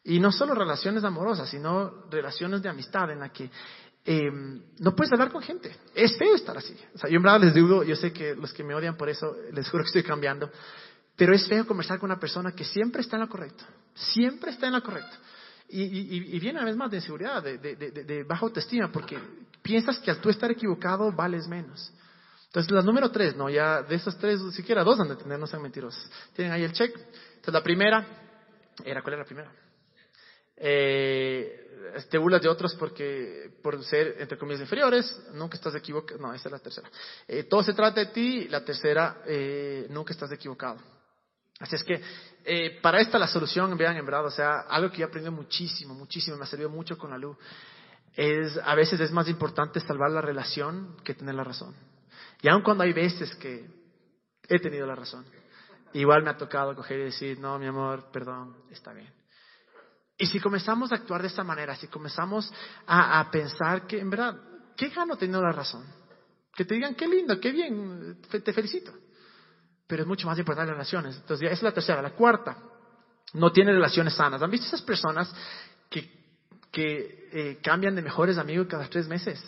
[0.05, 3.51] Y no solo relaciones amorosas, sino relaciones de amistad en la que
[4.05, 4.31] eh,
[4.79, 5.75] no puedes hablar con gente.
[5.95, 6.75] Es feo estar así.
[6.95, 9.09] O sea, yo en verdad les digo, yo sé que los que me odian por
[9.09, 10.51] eso, les juro que estoy cambiando,
[11.17, 13.65] pero es feo conversar con una persona que siempre está en lo correcto.
[13.95, 15.17] Siempre está en lo correcto.
[15.71, 15.83] Y,
[16.35, 19.19] y, viene una vez más de inseguridad, de, de, de, de, baja autoestima, porque
[19.63, 21.93] piensas que al tú estar equivocado vales menos.
[22.47, 23.51] Entonces, la número tres, ¿no?
[23.51, 26.11] Ya de esos tres, siquiera dos han de tener, no sean mentirosos.
[26.35, 26.97] Tienen ahí el check.
[26.97, 28.07] Entonces, la primera,
[28.83, 29.53] era, ¿cuál era la primera?
[30.57, 31.69] Eh,
[32.09, 36.19] te burlas de otros porque, por ser, entre comillas, inferiores, nunca estás equivocado.
[36.19, 36.91] No, esa es la tercera.
[37.27, 38.49] Eh, todo se trata de ti.
[38.49, 40.79] La tercera, eh, nunca estás equivocado.
[41.59, 42.01] Así es que
[42.45, 45.33] eh, para esta la solución, vean, en verdad, o sea, algo que yo he aprendido
[45.33, 47.37] muchísimo, muchísimo, me ha servido mucho con la luz,
[48.15, 51.75] es a veces es más importante salvar la relación que tener la razón.
[52.41, 53.69] Y aun cuando hay veces que
[54.49, 55.25] he tenido la razón,
[55.93, 59.13] igual me ha tocado coger y decir, no, mi amor, perdón, está bien.
[60.17, 62.53] Y si comenzamos a actuar de esta manera, si comenzamos
[62.87, 64.37] a, a pensar que, en verdad,
[64.77, 65.85] ¿qué gano teniendo la razón?
[66.55, 68.93] Que te digan, qué lindo, qué bien, te felicito
[69.89, 71.17] pero es mucho más importante las relaciones.
[71.17, 72.01] Entonces, es la tercera.
[72.03, 72.57] La cuarta,
[73.33, 74.41] no tiene relaciones sanas.
[74.43, 75.35] ¿Han visto esas personas
[75.91, 76.09] que,
[76.71, 79.43] que eh, cambian de mejores amigos cada tres meses?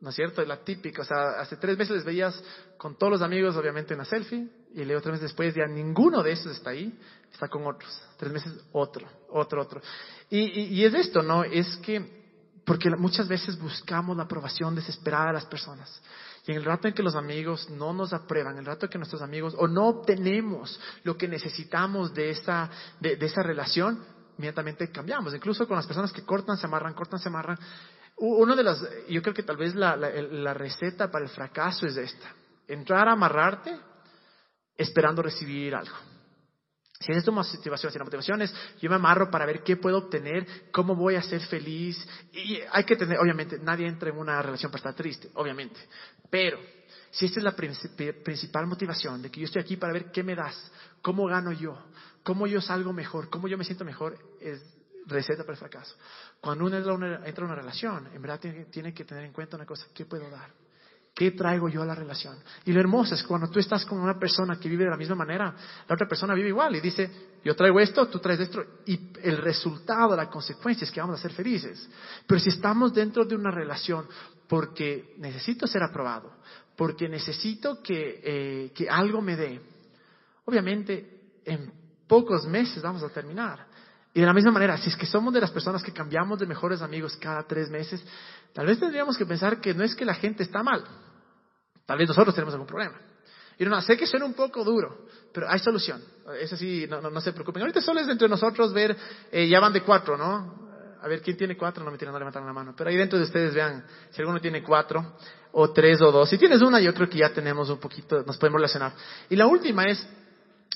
[0.00, 0.40] ¿No es cierto?
[0.40, 1.02] Es la típica.
[1.02, 2.42] O sea, hace tres meses les veías
[2.78, 6.22] con todos los amigos, obviamente, en la selfie, y luego tres meses después ya ninguno
[6.22, 6.98] de esos está ahí,
[7.30, 8.02] está con otros.
[8.16, 9.82] Tres meses otro, otro, otro.
[10.30, 11.44] Y, y, y es esto, ¿no?
[11.44, 12.23] Es que,
[12.64, 16.00] porque muchas veces buscamos la aprobación desesperada de las personas.
[16.46, 18.92] Y en el rato en que los amigos no nos aprueban, en el rato en
[18.92, 24.04] que nuestros amigos o no obtenemos lo que necesitamos de esa, de, esa relación,
[24.36, 25.34] inmediatamente cambiamos.
[25.34, 27.58] Incluso con las personas que cortan, se amarran, cortan, se amarran.
[28.16, 32.32] Uno de las, yo creo que tal vez la receta para el fracaso es esta.
[32.68, 33.76] Entrar a amarrarte
[34.76, 36.13] esperando recibir algo.
[37.04, 39.98] Si es tu motivación, si la motivación es yo me amarro para ver qué puedo
[39.98, 44.40] obtener, cómo voy a ser feliz, y hay que tener, obviamente, nadie entra en una
[44.40, 45.78] relación para estar triste, obviamente,
[46.30, 46.58] pero
[47.10, 50.34] si esta es la principal motivación de que yo estoy aquí para ver qué me
[50.34, 51.78] das, cómo gano yo,
[52.22, 54.62] cómo yo salgo mejor, cómo yo me siento mejor, es
[55.06, 55.94] receta para el fracaso.
[56.40, 58.40] Cuando uno entra en una relación, en verdad
[58.70, 60.63] tiene que tener en cuenta una cosa, ¿qué puedo dar?
[61.14, 62.36] ¿Qué traigo yo a la relación?
[62.64, 65.14] Y lo hermoso es cuando tú estás con una persona que vive de la misma
[65.14, 65.54] manera,
[65.88, 67.08] la otra persona vive igual y dice,
[67.44, 71.22] yo traigo esto, tú traes esto, y el resultado, la consecuencia es que vamos a
[71.22, 71.88] ser felices.
[72.26, 74.08] Pero si estamos dentro de una relación
[74.48, 76.32] porque necesito ser aprobado,
[76.76, 79.60] porque necesito que, eh, que algo me dé,
[80.46, 81.72] obviamente en
[82.08, 83.63] pocos meses vamos a terminar.
[84.14, 86.46] Y de la misma manera, si es que somos de las personas que cambiamos de
[86.46, 88.02] mejores amigos cada tres meses,
[88.52, 90.84] tal vez tendríamos que pensar que no es que la gente está mal,
[91.84, 92.94] tal vez nosotros tenemos algún problema.
[93.58, 96.02] Y no, sé que suena un poco duro, pero hay solución.
[96.40, 97.62] Eso sí, no, se preocupen.
[97.62, 98.96] Ahorita solo es entre nosotros ver,
[99.30, 100.64] eh, ya van de cuatro, ¿no?
[101.00, 101.84] A ver, ¿quién tiene cuatro?
[101.84, 102.74] No me tienen, no levantar la mano.
[102.76, 105.16] Pero ahí dentro de ustedes vean si alguno tiene cuatro,
[105.52, 106.28] o tres, o dos.
[106.28, 108.92] Si tienes una, yo creo que ya tenemos un poquito, nos podemos relacionar.
[109.28, 110.06] Y la última es,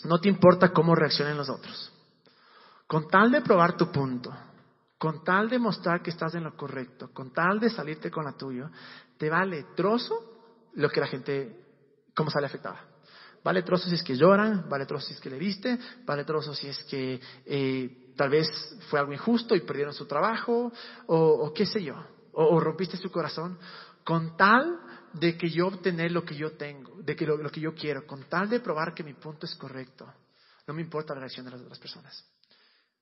[0.04, 1.92] no te importa cómo reaccionen los otros.
[2.88, 4.34] Con tal de probar tu punto,
[4.96, 8.32] con tal de mostrar que estás en lo correcto, con tal de salirte con la
[8.32, 8.70] tuya,
[9.18, 11.66] te vale trozo lo que la gente,
[12.16, 12.80] cómo sale afectada.
[13.44, 16.54] Vale trozo si es que lloran, vale trozo si es que le viste, vale trozo
[16.54, 18.48] si es que eh, tal vez
[18.88, 20.72] fue algo injusto y perdieron su trabajo,
[21.08, 21.94] o, qué sé yo,
[22.32, 23.58] o, rompiste su corazón,
[24.02, 24.80] con tal
[25.12, 28.24] de que yo obtener lo que yo tengo, de que lo, que yo quiero, con
[28.24, 30.10] tal de probar que mi punto es correcto,
[30.66, 32.37] no me importa la reacción de las otras personas.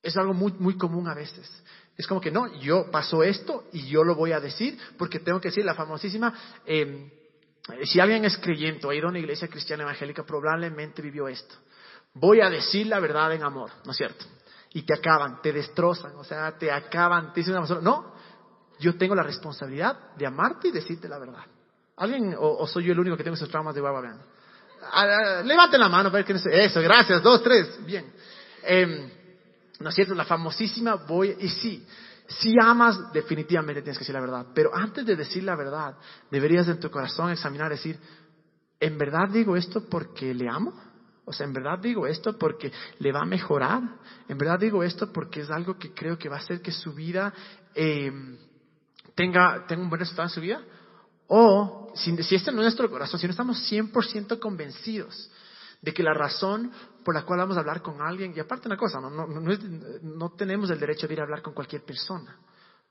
[0.06, 1.50] Es algo muy, muy común a veces.
[1.96, 5.40] Es como que no, yo paso esto y yo lo voy a decir porque tengo
[5.40, 6.32] que decir la famosísima,
[6.64, 7.10] em,
[7.82, 11.56] si alguien es creyente o ha ido a una iglesia cristiana evangélica, probablemente vivió esto.
[12.14, 14.24] Voy a decir la verdad en amor, ¿no es cierto?
[14.74, 18.14] Y te acaban, te destrozan, o sea, te acaban, te dicen una persona, no,
[18.78, 21.44] yo tengo la responsabilidad de amarte y decirte la verdad.
[21.96, 23.80] ¿Alguien o, soy yo el único que tengo esos traumas de?
[23.80, 24.20] Vean.
[24.92, 26.46] Ah, ah, levanten la mano para ver quién es.
[26.46, 28.12] Eso, gracias, dos, tres, bien.
[28.62, 29.25] Eh,
[29.80, 30.14] ¿No es cierto?
[30.14, 31.86] La famosísima voy, y sí,
[32.28, 34.46] si amas, definitivamente tienes que decir la verdad.
[34.54, 35.96] Pero antes de decir la verdad,
[36.30, 37.98] deberías en tu corazón examinar, decir,
[38.80, 40.72] ¿en verdad digo esto porque le amo?
[41.24, 43.82] O sea, ¿en verdad digo esto porque le va a mejorar?
[44.28, 46.92] ¿En verdad digo esto porque es algo que creo que va a hacer que su
[46.92, 47.32] vida
[47.74, 48.12] eh,
[49.14, 50.62] tenga, tenga un buen resultado en su vida?
[51.28, 55.30] O, si, si este no es nuestro corazón, si no estamos 100% convencidos
[55.86, 56.72] de que la razón
[57.04, 60.32] por la cual vamos a hablar con alguien, y aparte una cosa, no, no, no,
[60.32, 62.40] tenemos el derecho de ir a hablar con cualquier persona.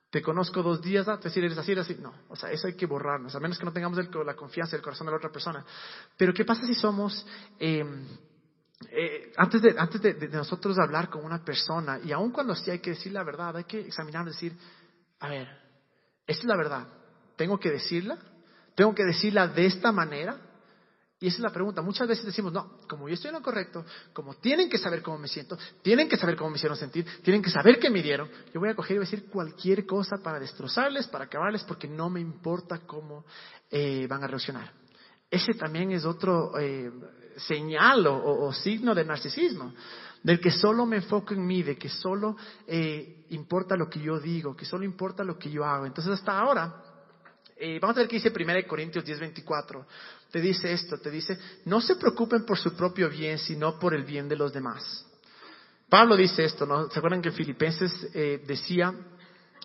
[0.09, 1.97] Te conozco dos días, ah, te decir eres así, eres así.
[2.01, 4.81] No, o sea, eso hay que borrarnos, a menos que no tengamos la confianza del
[4.81, 5.65] corazón de la otra persona.
[6.15, 7.27] Pero ¿qué pasa si somos,
[7.59, 8.07] em,
[8.91, 12.71] eh, antes, de, antes de, de, nosotros hablar con una persona, y aun cuando sí
[12.71, 14.57] hay que decir la verdad, hay que examinar, decir,
[15.19, 15.49] a ver,
[16.25, 16.87] Esa es la verdad.
[17.35, 18.17] ¿Tengo que decirla?
[18.73, 20.44] ¿Tengo que decirla de esta manera?
[21.19, 21.81] Y esa es la pregunta.
[21.81, 25.17] Muchas veces decimos, no, como yo estoy en lo correcto, como tienen que saber cómo
[25.17, 28.29] me siento, tienen que saber cómo me hicieron sentir, tienen que saber qué me dieron,
[28.53, 31.87] yo voy a coger y voy a decir cualquier cosa para destrozarles, para acabarles, porque
[31.87, 33.23] no me importa cómo
[33.71, 34.73] eh, van a reaccionar.
[35.31, 36.91] Ese también es otro eh,
[37.37, 39.73] señal o, signo de narcisismo,
[40.21, 42.35] del que solo me enfoco en mí, de que solo
[42.67, 45.85] eh, importa lo que yo digo, que solo importa lo que yo hago.
[45.85, 46.83] Entonces hasta ahora,
[47.81, 49.85] vamos a ver qué dice 1 Corintios 10, 24
[50.35, 54.03] te dice esto, te dice, no se preocupen por su propio bien, sino por el
[54.03, 55.05] bien de los demás.
[55.87, 56.89] Pablo dice esto, ¿no?
[56.89, 58.93] ¿Se acuerdan que Filipenses eh, decía,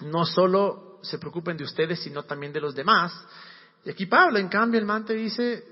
[0.03, 3.13] no solo se preocupen de ustedes, sino también de los demás?
[3.85, 5.65] Y aquí Pablo, en cambio, el man te dice,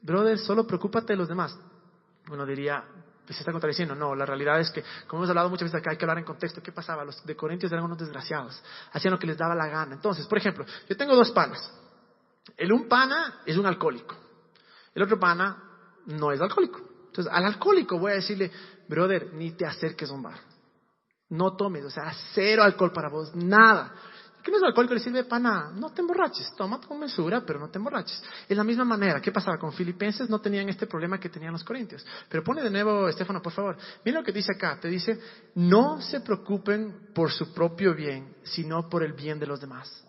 [0.00, 1.58] brother, solo preocúpate de los demás.
[2.30, 2.84] Uno diría,
[3.24, 3.96] pues se está contradiciendo.
[3.96, 6.24] No, la realidad es que, como hemos hablado muchas veces acá, hay que hablar en
[6.24, 6.62] contexto.
[6.62, 7.04] ¿Qué pasaba?
[7.04, 8.62] Los de Corintios eran unos desgraciados.
[8.92, 9.96] Hacían lo que les daba la gana.
[9.96, 11.68] Entonces, por ejemplo, yo tengo dos panas.
[12.56, 14.25] El un pana es un alcohólico.
[14.96, 15.54] El otro pana
[16.06, 16.80] no es alcohólico.
[17.08, 18.50] Entonces, al alcohólico voy a decirle,
[18.88, 20.40] brother, ni te acerques a un bar.
[21.28, 23.92] No tomes, o sea, cero alcohol para vos, nada.
[24.42, 24.94] ¿Qué no es alcohólico?
[24.94, 28.22] Le sirve pana, no te emborraches, toma con mesura, pero no te emborraches.
[28.48, 29.58] Es la misma manera, ¿qué pasaba?
[29.58, 32.06] Con filipenses no tenían este problema que tenían los corintios.
[32.30, 33.76] Pero pone de nuevo, Estefano, por favor.
[34.02, 35.20] Mira lo que dice acá, te dice,
[35.56, 40.05] no se preocupen por su propio bien, sino por el bien de los demás.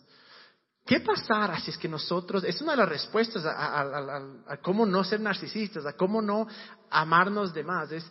[0.88, 5.20] ¿Qué pasará si es que nosotros, es una de las respuestas a, cómo no ser
[5.20, 6.48] narcisistas, a cómo no
[6.90, 8.10] amarnos de más, es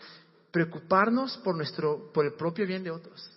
[0.51, 3.33] preocuparnos por, nuestro, por el propio bien de otros.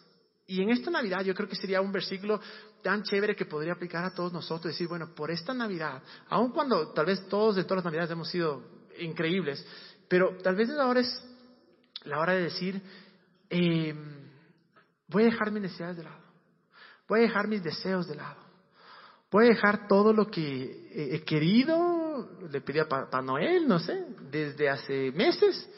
[0.46, 2.42] Y en esta Navidad yo creo que sería un versículo
[2.84, 6.92] tan chévere que podría aplicar a todos nosotros, decir, bueno, por esta Navidad, aun cuando
[6.92, 8.62] tal vez todos de todas las Navidades hemos sido
[9.00, 9.66] increíbles,
[10.10, 11.24] pero tal vez ahora es
[12.04, 12.82] la hora de decir,
[13.50, 13.96] eh,
[15.08, 16.24] voy a dejar mis necesidades de lado,
[17.08, 18.49] voy a dejar mis deseos de lado
[19.32, 24.06] Voy a dejar todo lo que he querido, le pedí a Papá Noel, no sé,
[24.32, 25.70] desde hace meses.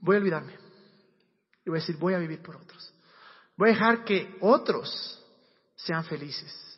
[0.00, 0.54] Voy a olvidarme.
[1.64, 2.92] Y voy a decir, voy a vivir por otros.
[3.56, 5.24] Voy a dejar que otros
[5.76, 6.68] sean felices.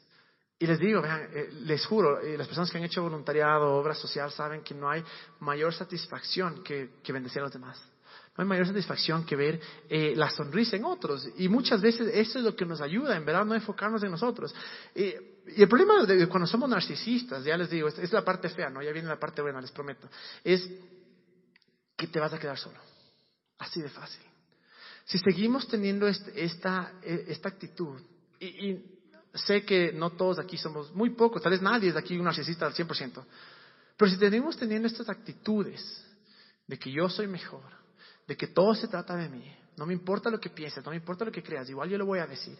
[0.58, 3.94] Y les digo, vean, eh, les juro, eh, las personas que han hecho voluntariado, obra
[3.94, 5.02] social, saben que no hay
[5.38, 7.82] mayor satisfacción que, que bendecir a los demás.
[8.36, 11.26] No hay mayor satisfacción que ver eh, la sonrisa en otros.
[11.38, 14.54] Y muchas veces eso es lo que nos ayuda, en verdad, no enfocarnos en nosotros.
[15.56, 18.82] Y el problema de cuando somos narcisistas, ya les digo, es, la parte fea, ¿no?
[18.82, 20.08] Ya viene la parte buena, les prometo.
[20.44, 20.68] Es
[21.96, 22.78] que te vas a quedar solo.
[23.58, 24.22] Así de fácil.
[25.04, 28.00] Si seguimos teniendo esta, e, esta actitud,
[28.38, 29.00] y, y
[29.34, 32.24] sé que no todos aquí somos, muy pocos, tal vez nadie es de aquí un
[32.24, 33.24] narcisista al 100%,
[33.96, 36.06] pero si tenemos teniendo estas actitudes
[36.66, 37.64] de que yo soy mejor,
[38.26, 39.44] de que todo se trata de mí.
[39.76, 42.06] No me importa lo que pienses, no me importa lo que creas, igual yo lo
[42.06, 42.56] voy a decir.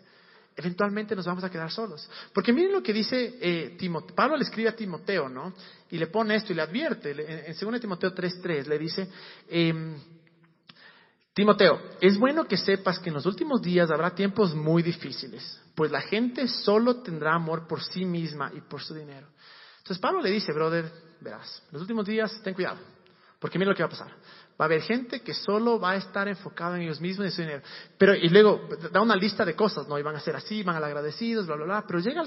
[0.57, 2.09] Eventualmente nos vamos a quedar solos.
[2.33, 4.15] Porque miren lo que dice eh, Timoteo.
[4.15, 5.55] Pablo le escribe a Timoteo, ¿no?
[5.91, 7.11] Y le pone esto y le advierte.
[7.49, 9.09] En 2 Timoteo 3.3 le dice,
[9.49, 9.97] em,
[11.33, 15.91] Timoteo, es bueno que sepas que en los últimos días habrá tiempos muy difíciles, pues
[15.91, 19.29] la gente solo tendrá amor por sí misma y por su dinero.
[19.79, 22.79] Entonces Pablo le dice, brother, verás, en los últimos días ten cuidado,
[23.39, 24.13] porque mira lo que va a pasar.
[24.61, 27.41] Va a haber gente que solo va a estar enfocada en ellos mismos y su
[27.41, 27.63] dinero.
[27.97, 29.99] Pero, y luego da una lista de cosas, ¿no?
[29.99, 31.85] Y van a ser así, van a ser agradecidos, bla, bla, bla.
[31.87, 32.23] Pero llega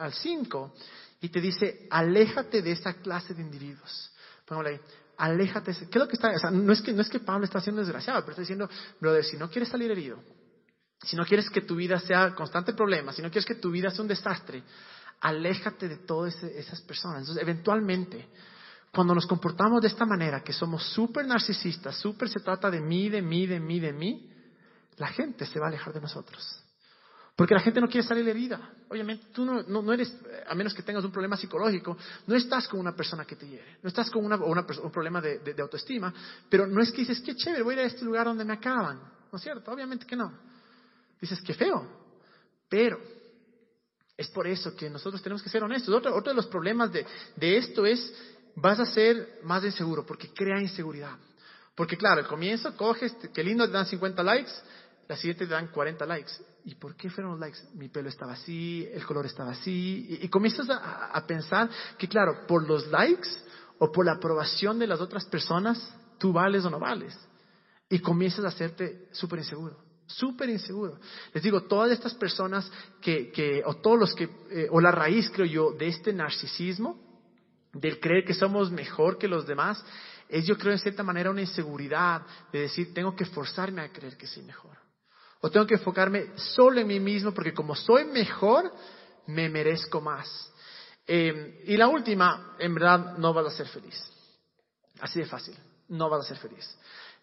[0.00, 0.74] al 5
[1.20, 4.10] y te dice, aléjate de esa clase de individuos.
[4.46, 4.80] Póngale ahí,
[5.18, 5.74] aléjate.
[5.74, 6.30] ¿Qué es lo que está?
[6.30, 8.70] O sea, no es que, no es que Pablo está siendo desgraciado, pero está diciendo,
[8.98, 10.18] brother, si no quieres salir herido,
[11.02, 13.90] si no quieres que tu vida sea constante problema, si no quieres que tu vida
[13.90, 14.62] sea un desastre,
[15.20, 17.20] aléjate de todas esas personas.
[17.20, 18.26] Entonces, eventualmente,
[18.92, 23.08] cuando nos comportamos de esta manera, que somos súper narcisistas, súper se trata de mí,
[23.08, 24.30] de mí, de mí, de mí,
[24.96, 26.64] la gente se va a alejar de nosotros.
[27.36, 28.72] Porque la gente no quiere salir herida.
[28.88, 30.12] Obviamente, tú no, no, eres,
[30.48, 31.96] a menos que tengas un problema psicológico,
[32.26, 35.38] no estás con una persona que te hiere, no estás con una, un problema de,
[35.38, 36.12] de, autoestima,
[36.48, 38.54] pero no es que dices, qué chévere, voy a ir a este lugar donde me
[38.54, 39.00] acaban.
[39.30, 39.70] ¿No es cierto?
[39.70, 40.32] Obviamente que no.
[41.20, 41.86] Dices, qué feo.
[42.68, 42.98] Pero
[44.16, 45.94] es por eso que nosotros tenemos que ser honestos.
[45.94, 48.12] Otro, otro de los problemas de, de esto es
[48.60, 51.16] vas a ser más inseguro porque crea inseguridad.
[51.74, 54.50] Porque claro, al comienzo coges, qué lindo te dan 50 likes,
[55.06, 56.32] la siguiente te dan 40 likes.
[56.64, 57.58] ¿Y por qué fueron los likes?
[57.74, 60.18] Mi pelo estaba así, el color estaba así.
[60.20, 63.28] Y, comienzas a, a, pensar que claro, por los likes
[63.78, 67.16] o por la aprobación de las otras personas, tú vales o no vales.
[67.88, 69.76] Y comienzas a hacerte súper inseguro.
[70.06, 70.98] Súper inseguro.
[71.32, 75.30] Les digo, todas estas personas que, que o todos los que, eh, o la raíz,
[75.30, 77.07] creo yo, de este narcisismo,
[77.80, 79.84] del creer que somos mejor que los demás,
[80.28, 82.22] es yo creo en cierta manera una inseguridad
[82.52, 84.76] de decir, tengo que forzarme a creer que soy mejor.
[85.40, 88.72] O tengo que enfocarme solo en mí mismo porque como soy mejor,
[89.26, 90.52] me merezco más.
[91.06, 93.98] Eh, y la última, en verdad, no vas a ser feliz.
[95.00, 95.56] Así de fácil,
[95.88, 96.76] no vas a ser feliz.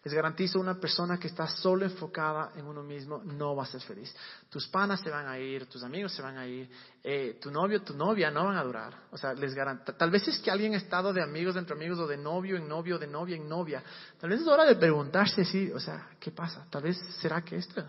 [0.06, 3.80] Les garantizo, una persona que está solo enfocada en uno mismo no va a ser
[3.80, 4.14] feliz.
[4.48, 6.70] Tus panas se van a ir, tus amigos se van a ir,
[7.02, 8.94] eh, tu novio, tu novia no van a durar.
[9.10, 9.94] O sea, les garantizo.
[9.94, 12.68] Tal vez es que alguien ha estado de amigos entre amigos o de novio en
[12.68, 13.82] novio, de novia en novia.
[14.20, 16.64] Tal vez es hora de preguntarse si, o sea, ¿qué pasa?
[16.70, 17.84] Tal vez será que esto.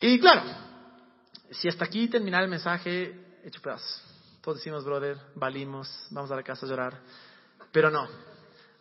[0.00, 0.42] Y claro,
[1.52, 4.02] si hasta aquí termina el mensaje, hecho pedazos.
[4.42, 7.00] Todos decimos, brother, valimos, vamos a la casa a llorar.
[7.72, 8.33] Pero no.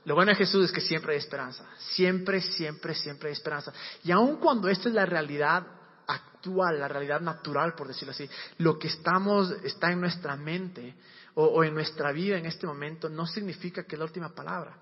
[0.06, 1.66] Lo bueno de Jesús es que siempre hay esperanza.
[1.78, 3.74] Siempre, siempre, siempre hay esperanza.
[4.04, 5.66] Y aun cuando esta es la realidad
[6.08, 10.96] actual, la realidad natural, por decirlo así, lo que estamos, está en nuestra mente
[11.36, 14.78] o, en nuestra vida en este momento, no significa que es la última palabra.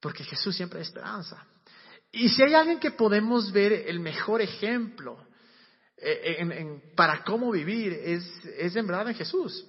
[0.00, 1.44] Porque Jesús siempre hay esperanza.
[2.10, 5.18] Y si hay alguien que podemos ver el mejor ejemplo
[5.98, 9.66] eh, para cómo vivir, es, es en verdad en Jesús.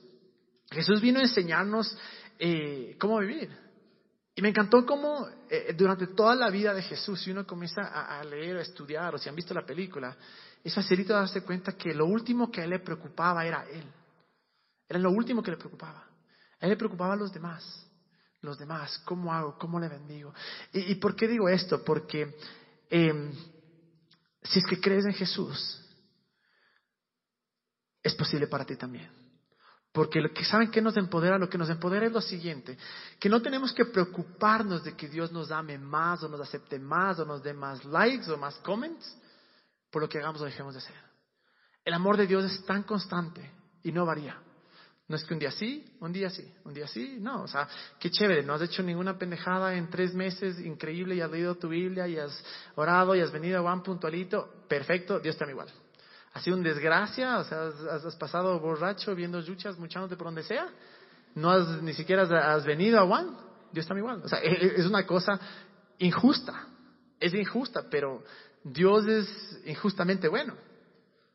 [0.72, 1.98] Jesús vino a enseñarnos
[2.40, 3.67] eh, cómo vivir.
[4.38, 8.24] Y me encantó cómo eh, durante toda la vida de Jesús, si uno comienza a,
[8.24, 10.16] leer, a estudiar, o si han visto la película,
[10.64, 13.92] es facilito darse cuenta que lo último que a él le preocupaba era él.
[14.88, 16.06] Era lo último que le preocupaba.
[16.60, 17.84] A él le preocupaba a los demás.
[18.42, 19.58] Los demás, ¿cómo hago?
[19.58, 20.32] ¿Cómo le bendigo?
[20.72, 21.84] ¿Y, por qué digo esto?
[21.84, 22.38] Porque
[22.92, 23.32] eh,
[24.44, 25.84] si es que crees en Jesús,
[28.04, 29.17] es posible para ti también.
[29.98, 32.78] Porque lo que saben que nos empodera, lo que nos empodera es lo siguiente,
[33.20, 37.18] que no tenemos que preocuparnos de que Dios nos ame más o nos acepte más
[37.18, 39.18] o nos dé más likes o más comments
[39.90, 40.96] por lo que hagamos o dejemos de hacer.
[41.84, 43.50] El amor de Dios es tan constante
[43.82, 44.40] y no varía.
[45.08, 47.68] No es que un día sí, un día sí, un día sí, no, o sea,
[48.00, 51.70] qué chévere, no has hecho ninguna pendejada en tres meses, increíble, y has leído tu
[51.70, 52.40] Biblia, y has
[52.76, 55.70] orado, y has venido a Juan puntualito, perfecto, Dios te ama igual.
[56.38, 57.40] ¿Ha sido un desgracia?
[57.40, 60.68] O sea, ¿has, pasado borracho viendo yuchas, muchándote por donde sea?
[61.34, 63.36] ¿No has ni siquiera has, has venido a Juan?
[63.72, 64.22] Dios está igual.
[64.24, 65.40] O sea, e, e, es una cosa
[65.98, 66.68] injusta.
[67.20, 68.24] Es injusta, pero
[68.64, 70.54] Dios es injustamente bueno.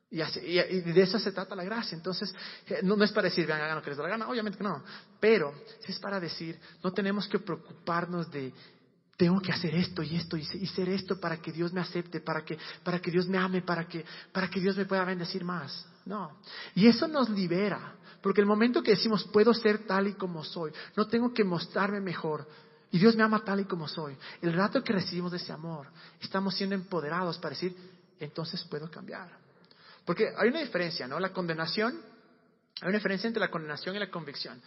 [0.09, 1.97] Y, de eso se trata la gracia.
[1.97, 2.33] Entonces,
[2.69, 4.57] eh, no, no es para decir, vean, hagan lo que les da la gana, obviamente
[4.57, 4.85] que no.
[5.19, 5.53] Pero
[5.85, 8.53] es para decir, no tenemos que preocuparnos de,
[9.17, 12.45] tengo que hacer esto y esto y, ser esto para que Dios me acepte, para
[12.45, 15.87] que, para que Dios me ame, para que, para que Dios me pueda bendecir más.
[16.07, 16.39] No.
[16.75, 20.73] Y eso nos libera, porque el momento que decimos puedo ser tal y como soy,
[20.97, 22.49] no tengo que mostrarme mejor.
[22.91, 24.17] Y Dios me ama tal y como soy.
[24.43, 25.89] El rato que recibimos ese amor,
[26.21, 27.75] estamos siendo empoderados para decir,
[28.21, 29.31] entonces puedo cambiar.
[30.05, 31.19] Porque hay una diferencia, ¿no?
[31.19, 32.01] La condenación,
[32.81, 34.61] hay una diferencia entre la condenación y la convicción.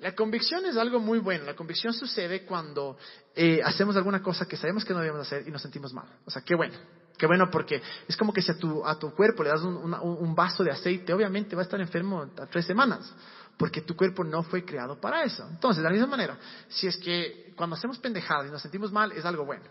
[0.00, 1.44] La convicción es algo muy bueno.
[1.44, 2.96] La convicción sucede cuando
[3.34, 6.08] eh, hacemos alguna cosa que sabemos que no debemos hacer y nos sentimos mal.
[6.24, 6.74] O sea, qué bueno.
[7.18, 9.92] Qué bueno porque es como que si a tu, a tu cuerpo le das un,
[9.92, 13.14] un, vaso de aceite, obviamente va a estar enfermo a tres semanas
[13.58, 15.46] porque tu cuerpo no fue creado para eso.
[15.50, 16.38] Entonces, de la misma manera,
[16.68, 19.66] si es que cuando hacemos pendejadas y nos sentimos mal, es algo bueno.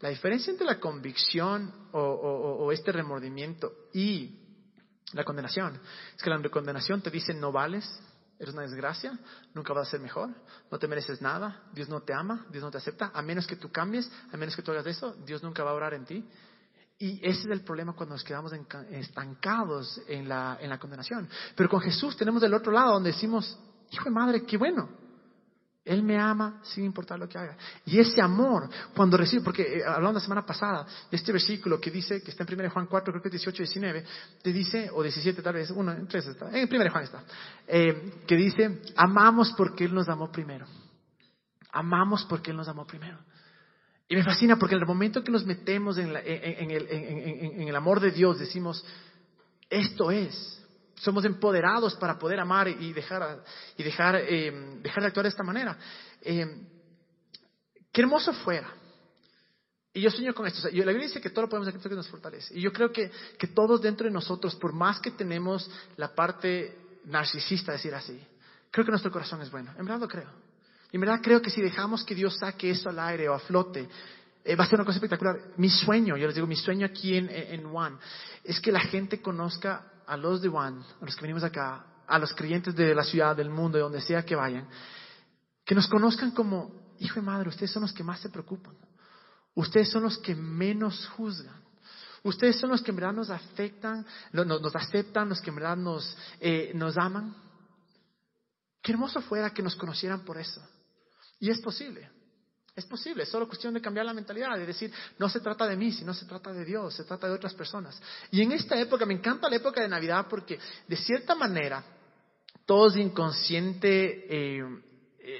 [0.00, 4.40] La diferencia entre la convicción o, o, o este remordimiento y
[5.14, 5.80] la condenación
[6.14, 7.88] es que la condenación te dice no vales,
[8.44, 9.18] Eres una desgracia,
[9.54, 10.28] nunca vas a ser mejor,
[10.70, 13.56] no te mereces nada, Dios no te ama, Dios no te acepta, a menos que
[13.56, 16.28] tú cambies, a menos que tú hagas eso, Dios nunca va a orar en ti.
[16.98, 18.52] Y ese es el problema cuando nos quedamos
[18.90, 21.26] estancados en la, en la condenación.
[21.56, 23.58] Pero con Jesús tenemos del otro lado donde decimos,
[23.90, 24.90] hijo de madre, qué bueno,
[25.84, 27.56] él me ama sin importar lo que haga.
[27.84, 31.90] Y ese amor, cuando recibe, porque eh, hablamos la semana pasada de este versículo que
[31.90, 34.04] dice, que está en 1 Juan 4, creo que 18, 19,
[34.42, 37.24] te dice, o 17 tal vez, uno, en 3 está, en 1 Juan está,
[37.66, 40.66] eh, que dice, amamos porque Él nos amó primero.
[41.70, 43.18] Amamos porque Él nos amó primero.
[44.08, 46.88] Y me fascina porque en el momento que nos metemos en, la, en, en, el,
[46.88, 48.84] en el amor de Dios, decimos,
[49.68, 50.63] esto es,
[51.04, 53.44] somos empoderados para poder amar y dejar,
[53.76, 55.76] y dejar, eh, dejar de actuar de esta manera.
[56.22, 56.46] Eh,
[57.92, 58.72] qué hermoso fuera.
[59.92, 60.60] Y yo sueño con esto.
[60.60, 62.58] O sea, yo, la Biblia dice que todo lo podemos hacer que nos fortalece.
[62.58, 66.98] Y yo creo que, que todos dentro de nosotros, por más que tenemos la parte
[67.04, 68.18] narcisista, decir así,
[68.70, 69.72] creo que nuestro corazón es bueno.
[69.78, 70.30] En verdad lo creo.
[70.90, 73.38] Y en verdad creo que si dejamos que Dios saque eso al aire o a
[73.40, 73.88] flote,
[74.42, 75.38] eh, va a ser una cosa espectacular.
[75.58, 77.98] Mi sueño, yo les digo, mi sueño aquí en, en One,
[78.42, 82.18] es que la gente conozca a los de One, a los que venimos acá, a
[82.18, 84.68] los creyentes de la ciudad, del mundo, de donde sea que vayan,
[85.64, 88.74] que nos conozcan como, hijo de madre, ustedes son los que más se preocupan.
[89.54, 91.62] Ustedes son los que menos juzgan.
[92.22, 95.76] Ustedes son los que en verdad nos afectan, nos, nos aceptan, los que en verdad
[95.76, 97.34] nos, eh, nos aman.
[98.82, 100.60] Qué hermoso fuera que nos conocieran por eso.
[101.38, 102.10] Y es posible.
[102.76, 105.76] Es posible, es solo cuestión de cambiar la mentalidad, de decir, no se trata de
[105.76, 108.00] mí, sino se trata de Dios, se trata de otras personas.
[108.32, 110.58] Y en esta época, me encanta la época de Navidad porque
[110.88, 111.84] de cierta manera
[112.66, 114.64] todos inconsciente, eh,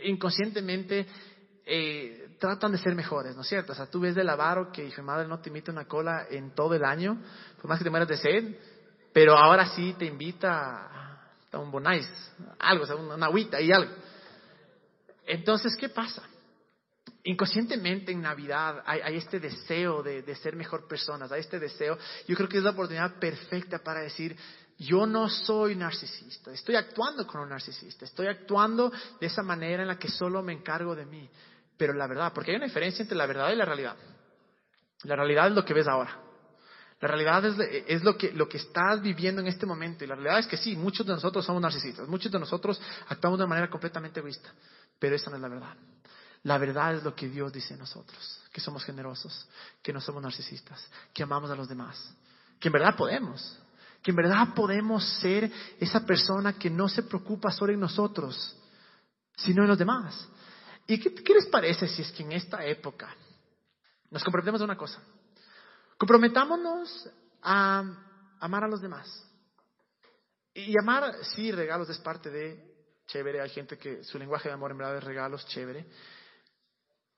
[0.05, 1.09] inconscientemente
[1.67, 3.73] eh, tratan de ser mejores, ¿no es cierto?
[3.73, 6.55] O sea, tú ves del avaro que, hijo madre, no te invita una cola en
[6.55, 7.21] todo el año,
[7.57, 8.57] por más que te mueras de sed,
[9.13, 12.09] pero ahora sí te invita a un bonais,
[12.61, 13.93] algo, o sea, una agüita y algo.
[15.27, 16.23] Entonces, ¿qué pasa?
[17.27, 21.97] Inconscientemente en Navidad hay, este deseo de, ser mejor personas, hay este deseo.
[22.29, 24.37] Yo creo que es la oportunidad perfecta para decir,
[24.79, 29.89] yo no soy narcisista, estoy actuando con un narcisista, estoy actuando de esa manera en
[29.89, 31.31] la que solo me encargo de mí.
[31.79, 33.97] Pero la verdad, porque hay una diferencia entre la verdad y la realidad.
[35.05, 36.21] La realidad es lo que ves ahora.
[37.01, 40.05] La realidad es, es, lo que estás viviendo en este momento.
[40.05, 42.07] Y la realidad es que sí, muchos de nosotros somos narcisistas.
[42.07, 44.51] Muchos de nosotros actuamos de manera completamente egoísta.
[44.99, 45.75] Pero esa no es la verdad.
[46.45, 48.41] La verdad es lo que Dios dice en nosotros.
[48.53, 49.49] Que somos generosos,
[49.83, 52.15] que no somos narcisistas, que amamos a los demás.
[52.61, 53.59] Que en verdad podemos.
[54.03, 58.57] Que en verdad podemos ser esa persona que no se preocupa solo en nosotros,
[59.37, 60.29] sino en los demás.
[60.87, 63.09] ¿Y qué, les parece si es que en esta época
[64.11, 65.01] nos comprometemos a una cosa?
[65.97, 67.09] Comprometámonos
[67.43, 67.85] a
[68.39, 69.27] amar a los demás.
[70.53, 72.75] Y amar, sí, regalos es parte de
[73.07, 73.41] chévere.
[73.41, 75.87] Hay gente que su lenguaje de amor en verdad es regalos, chévere.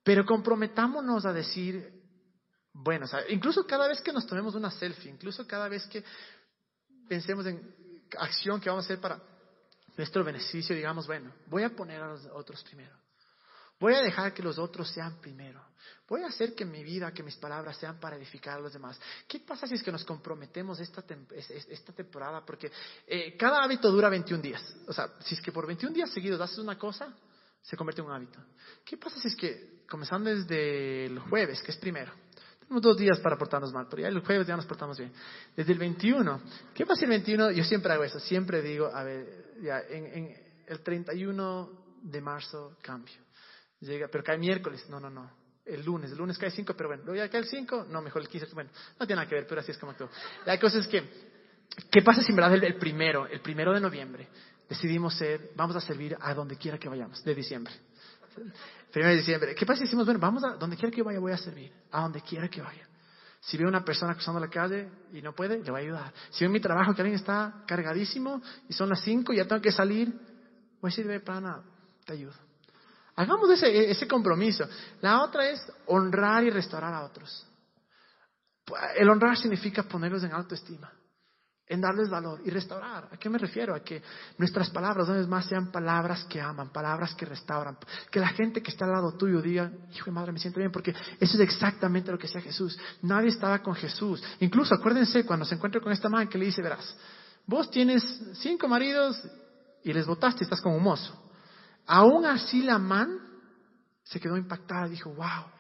[0.07, 1.92] Pero comprometámonos a decir,
[2.72, 6.04] bueno, incluso cada vez que nos tomemos una selfie, incluso cada vez que
[7.09, 7.61] pensemos en
[8.16, 9.20] acción que vamos a hacer para
[9.96, 12.96] nuestro beneficio, digamos, bueno, voy a poner a los otros primero.
[13.80, 15.61] Voy a dejar que los otros sean primero.
[16.07, 19.00] Voy a hacer que mi vida, que mis palabras sean para edificar a los demás.
[19.26, 21.04] ¿Qué pasa si es que nos comprometemos esta,
[21.34, 22.46] esta temporada?
[22.46, 22.70] Porque
[23.09, 24.62] eh, cada hábito dura 21 días.
[24.86, 27.12] O sea, si es que por 21 días seguidos haces una cosa,
[27.61, 28.38] se convierte en un hábito.
[28.84, 32.12] ¿Qué pasa si es que, comenzando desde el jueves, que es primero,
[32.61, 35.12] tenemos dos días para portarnos mal, pero ya el jueves ya nos portamos bien.
[35.57, 36.41] Desde el 21,
[36.74, 37.53] ¿qué pasa el 21?
[37.53, 42.76] Yo siempre hago eso, siempre digo, a ver, ya, en, en el 31 de marzo
[42.82, 43.26] cambio
[43.80, 44.87] Llega, pero cae miércoles.
[44.89, 45.30] No, no, no.
[45.64, 46.11] El lunes.
[46.11, 47.03] El lunes cae 5, pero bueno.
[47.05, 47.87] Luego ya cae el 5.
[47.91, 48.55] No, mejor el 15.
[48.55, 50.09] Bueno, no tiene nada que ver, pero así es como todo.
[50.45, 51.03] La cosa es que,
[51.91, 54.28] ¿qué pasa si en verdad el, primero, el primero de noviembre,
[54.68, 57.74] decidimos ser, vamos a servir a donde quiera que vayamos, de diciembre?
[58.93, 59.55] Primero de diciembre.
[59.55, 62.03] ¿Qué pasa si decimos, bueno, vamos a donde quiera que vaya, voy a servir, a
[62.03, 62.87] donde quiera que vaya?
[63.41, 66.12] Si veo una persona cruzando la calle y no puede, le voy a ayudar.
[66.30, 69.47] Si veo en mi trabajo que alguien está cargadísimo y son las 5 y ya
[69.47, 70.09] tengo que salir,
[70.80, 71.62] voy a decirle, pana,
[72.05, 72.34] te ayudo.
[73.14, 74.68] Hagamos ese, ese compromiso.
[75.01, 77.47] La otra es honrar y restaurar a otros.
[78.97, 80.93] El honrar significa ponerlos en autoestima,
[81.69, 83.09] en darles valor y restaurar.
[83.11, 83.75] ¿A qué me refiero?
[83.75, 84.03] A que
[84.39, 87.77] nuestras palabras, una vez más, sean palabras que aman, palabras que restauran.
[88.11, 90.71] Que la gente que está al lado tuyo diga, hijo de madre, me siento bien,
[90.71, 92.79] porque eso es exactamente lo que hacía Jesús.
[93.03, 94.23] Nadie estaba con Jesús.
[94.41, 96.97] Incluso acuérdense cuando se encuentra con esta madre que le dice, verás,
[97.47, 98.03] vos tienes
[98.35, 99.21] cinco maridos
[99.83, 101.21] y les votaste, estás como un mozo.
[101.87, 103.19] Aún así la man
[104.05, 105.55] se quedó impactada, dijo, wow,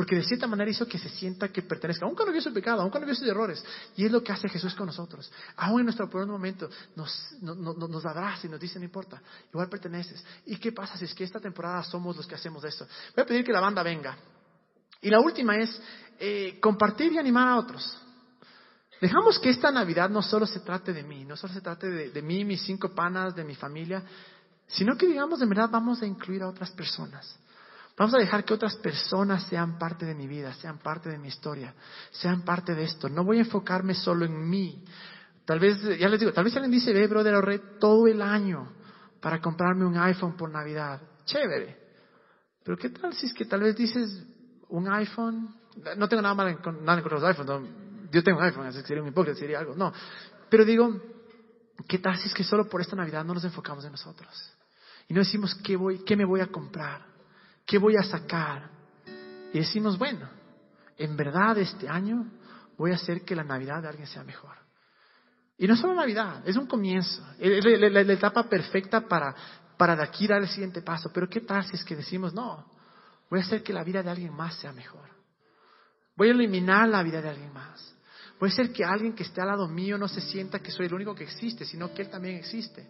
[0.00, 2.80] porque de cierta manera hizo que se sienta que pertenezca, aún cuando vio su pecado,
[2.80, 3.62] aún cuando vio sus errores.
[3.96, 5.30] Y es lo que hace Jesús con nosotros.
[5.56, 9.20] Aún en nuestro peor momento nos, nos abraza y nos dice, no importa,
[9.52, 10.24] igual perteneces.
[10.46, 12.88] ¿Y qué pasa si es que esta temporada somos los que hacemos eso?
[13.14, 14.16] Voy a pedir que la banda venga.
[15.02, 15.78] Y la última es
[16.18, 17.94] eh, compartir y animar a otros.
[19.02, 22.08] Dejamos que esta Navidad no solo se trate de mí, no solo se trate de,
[22.08, 24.02] de mí, mis cinco panas, de mi familia,
[24.66, 27.38] sino que digamos de verdad vamos a incluir a otras personas.
[28.00, 31.28] Vamos a dejar que otras personas sean parte de mi vida, sean parte de mi
[31.28, 31.74] historia,
[32.10, 33.10] sean parte de esto.
[33.10, 34.82] No voy a enfocarme solo en mí.
[35.44, 38.72] Tal vez, ya les digo, tal vez alguien dice, ve, brother, ahorré todo el año
[39.20, 40.98] para comprarme un iPhone por Navidad.
[41.26, 41.76] Chévere.
[42.64, 44.24] Pero ¿qué tal si es que tal vez dices
[44.70, 45.54] un iPhone?
[45.98, 47.70] No tengo nada mal en, nada contra los iPhones.
[48.10, 49.74] yo tengo un iPhone, así que sería un hipócrita, sería algo.
[49.74, 49.92] No.
[50.48, 51.02] Pero digo,
[51.86, 54.54] ¿qué tal si es que solo por esta Navidad no nos enfocamos en nosotros?
[55.06, 57.09] Y no decimos, ¿qué, voy, ¿qué me voy a comprar?
[57.70, 58.68] ¿Qué voy a sacar?
[59.52, 60.28] Y decimos, bueno,
[60.98, 62.28] en verdad este año
[62.76, 64.56] voy a hacer que la Navidad de alguien sea mejor.
[65.56, 69.36] Y no solo Navidad, es un comienzo, es la, etapa perfecta para,
[69.76, 71.12] para de aquí dar el siguiente paso.
[71.14, 72.66] Pero ¿qué tal si es que decimos, no,
[73.30, 75.08] voy a hacer que la vida de alguien más sea mejor?
[76.16, 77.94] Voy a eliminar la vida de alguien más.
[78.40, 80.86] Voy a hacer que alguien que esté al lado mío no se sienta que soy
[80.86, 82.84] el único que existe, sino que él también existe.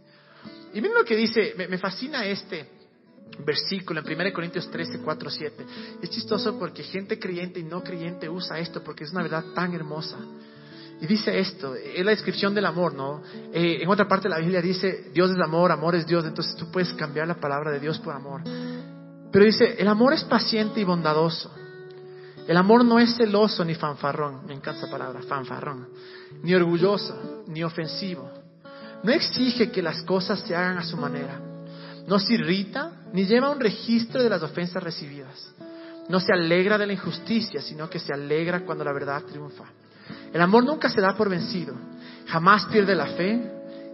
[0.73, 2.80] Y miren lo que dice, me, fascina este
[3.45, 5.67] versículo en 1 Corintios 13, 4, 7.
[6.03, 9.75] Es chistoso porque gente creyente y no creyente usa esto porque es una verdad tan
[9.75, 10.19] hermosa.
[11.01, 13.23] Y dice esto, es la descripción del amor, ¿no?
[13.53, 16.55] Eh, en otra parte de la Biblia dice, Dios es amor, amor es Dios, entonces
[16.57, 18.43] tú puedes cambiar la palabra de Dios por amor.
[19.33, 21.55] Pero dice, el amor es paciente y bondadoso.
[22.47, 25.89] El amor no es celoso ni fanfarrón, me encanta esa palabra, fanfarrón,
[26.43, 28.41] ni orgulloso, ni ofensivo
[29.03, 31.41] no exige que las cosas se hagan a su manera.
[32.07, 35.53] No se irrita ni lleva un registro de las ofensas recibidas.
[36.09, 39.65] No se alegra de la injusticia, sino que se alegra cuando la verdad triunfa.
[40.33, 41.75] El amor nunca se da por vencido,
[42.27, 43.41] jamás pierde la fe,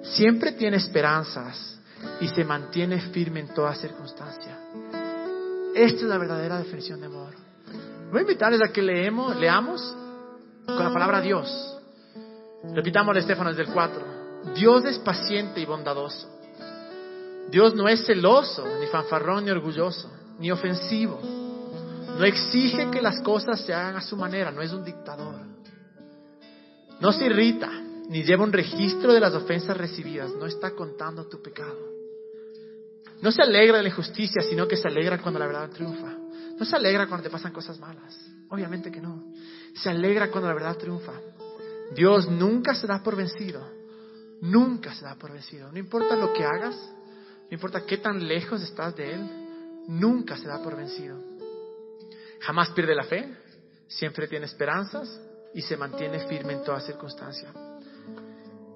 [0.03, 1.79] siempre tiene esperanzas
[2.21, 4.59] y se mantiene firme en toda circunstancia.
[5.75, 7.35] Esta es la verdadera definición de amor.
[8.11, 9.95] Voy a invitarles a que leemos, leamos
[10.67, 11.77] con la palabra Dios.
[12.75, 14.17] Repitamos Estefano desde el 4.
[14.55, 16.36] Dios es paciente y bondadoso.
[17.51, 21.21] Dios no es celoso, ni fanfarrón, ni orgulloso, ni ofensivo.
[22.19, 25.35] No exige que las cosas se hagan a su manera, no es un dictador.
[27.01, 27.71] No se irrita,
[28.09, 31.79] ni lleva un registro de las ofensas recibidas, no está contando tu pecado.
[33.21, 36.15] No se alegra de la injusticia, sino que se alegra cuando la verdad triunfa.
[36.59, 38.19] No se alegra cuando te pasan cosas malas,
[38.49, 39.33] obviamente que no.
[39.75, 41.13] Se alegra cuando la verdad triunfa.
[41.95, 43.63] Dios nunca se da por vencido,
[44.41, 45.71] nunca se da por vencido.
[45.71, 46.77] No importa lo que hagas,
[47.49, 51.17] no importa qué tan lejos estás de Él, nunca se da por vencido.
[52.41, 53.37] Jamás pierde la fe,
[53.87, 55.21] siempre tiene esperanzas
[55.55, 57.49] y se mantiene firme en toda circunstancia.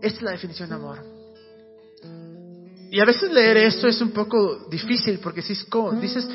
[0.00, 0.98] Esta es la definición de amor.
[2.90, 6.28] Y a veces leer esto es un poco difícil porque dices,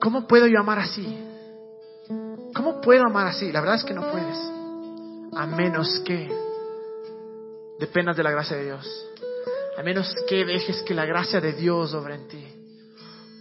[0.00, 1.18] ¿cómo puedo yo amar así?
[2.54, 3.50] ¿Cómo puedo amar así?
[3.50, 4.36] La verdad es que no puedes.
[5.34, 6.30] A menos que
[7.78, 9.11] dependas de la gracia de Dios.
[9.78, 12.46] A menos que dejes que la gracia de Dios obre en ti.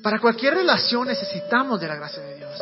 [0.02, 2.62] Para cualquier relación necesitamos de la gracia de Dios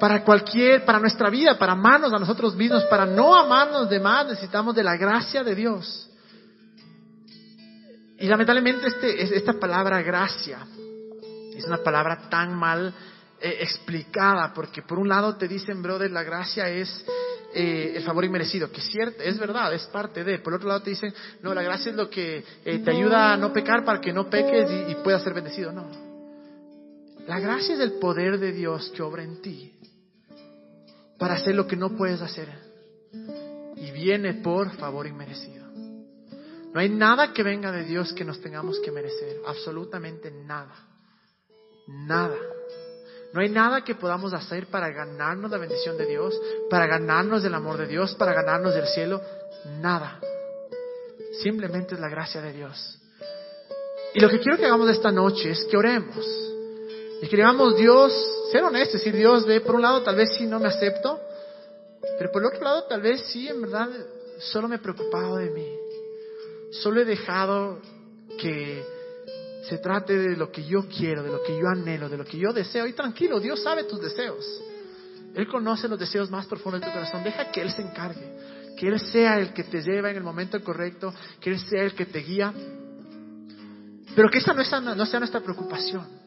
[0.00, 4.26] para cualquier, para nuestra vida, para amarnos a nosotros mismos, para no amarnos de más,
[4.26, 6.08] necesitamos de la gracia de Dios.
[8.18, 10.66] Y lamentablemente este, esta palabra gracia
[11.54, 12.94] es una palabra tan mal
[13.40, 17.04] eh, explicada, porque por un lado te dicen, brother, la gracia es
[17.54, 20.38] eh, el favor inmerecido, que es cierto, es verdad, es parte de.
[20.38, 23.36] Por otro lado te dicen, no, la gracia es lo que eh, te ayuda a
[23.36, 25.72] no pecar para que no peques y, y puedas ser bendecido.
[25.72, 25.88] No.
[27.26, 29.72] La gracia es el poder de Dios que obra en ti
[31.18, 32.48] para hacer lo que no puedes hacer.
[33.76, 35.66] Y viene por favor inmerecido.
[36.72, 39.38] No hay nada que venga de Dios que nos tengamos que merecer.
[39.46, 40.74] Absolutamente nada.
[41.86, 42.36] Nada.
[43.32, 46.34] No hay nada que podamos hacer para ganarnos la bendición de Dios,
[46.68, 49.20] para ganarnos del amor de Dios, para ganarnos del cielo.
[49.80, 50.20] Nada.
[51.42, 52.98] Simplemente es la gracia de Dios.
[54.14, 56.26] Y lo que quiero que hagamos esta noche es que oremos.
[57.22, 58.12] Y que digamos, Dios,
[58.50, 61.20] ser honesto, decir, Dios, ve, por un lado tal vez sí no me acepto,
[62.18, 63.88] pero por el otro lado tal vez sí, en verdad,
[64.38, 65.76] solo me he preocupado de mí.
[66.72, 67.78] Solo he dejado
[68.38, 68.84] que
[69.62, 72.38] se trate de lo que yo quiero, de lo que yo anhelo, de lo que
[72.38, 72.86] yo deseo.
[72.86, 74.44] Y tranquilo, Dios sabe tus deseos.
[75.34, 77.22] Él conoce los deseos más profundos de tu corazón.
[77.22, 78.74] Deja que Él se encargue.
[78.76, 81.14] Que Él sea el que te lleva en el momento correcto.
[81.40, 82.52] Que Él sea el que te guía.
[84.16, 86.20] Pero que esa no no sea nuestra preocupación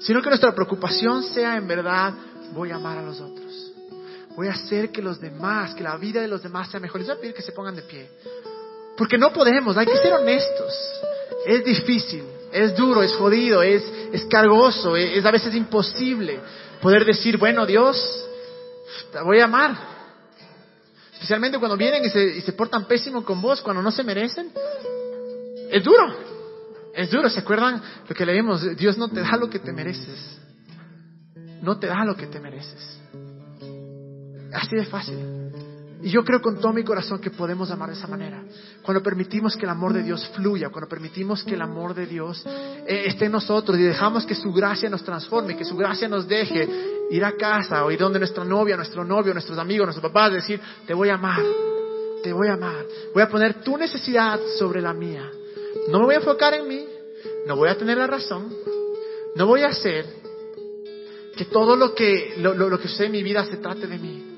[0.00, 2.14] sino que nuestra preocupación sea en verdad,
[2.54, 3.72] voy a amar a los otros.
[4.34, 7.00] Voy a hacer que los demás, que la vida de los demás sea mejor.
[7.00, 8.10] Les voy a pedir que se pongan de pie.
[8.96, 11.02] Porque no podemos, hay que ser honestos.
[11.46, 13.82] Es difícil, es duro, es jodido, es,
[14.12, 16.40] es cargoso, es, a veces imposible
[16.80, 17.96] poder decir, bueno, Dios,
[19.12, 19.76] te voy a amar.
[21.12, 24.50] Especialmente cuando vienen y se, y se portan pésimo con vos, cuando no se merecen.
[25.70, 26.30] Es duro.
[26.94, 28.76] Es duro, ¿se acuerdan lo que leímos?
[28.76, 30.38] Dios no te da lo que te mereces.
[31.62, 32.98] No te da lo que te mereces.
[34.52, 35.39] Así de fácil.
[36.02, 38.42] Y yo creo con todo mi corazón que podemos amar de esa manera.
[38.82, 42.42] Cuando permitimos que el amor de Dios fluya, cuando permitimos que el amor de Dios
[42.46, 46.26] eh, esté en nosotros y dejamos que su gracia nos transforme, que su gracia nos
[46.26, 46.68] deje
[47.10, 50.60] ir a casa o ir donde nuestra novia, nuestro novio, nuestros amigos, nuestros papás, decir,
[50.86, 51.42] te voy a amar,
[52.22, 52.86] te voy a amar.
[53.12, 55.30] Voy a poner tu necesidad sobre la mía.
[55.88, 56.86] No me voy a enfocar en mí,
[57.46, 58.52] no voy a tener la razón,
[59.34, 60.06] no voy a hacer
[61.36, 64.29] que todo lo que, lo, lo, que sucede en mi vida se trate de mí,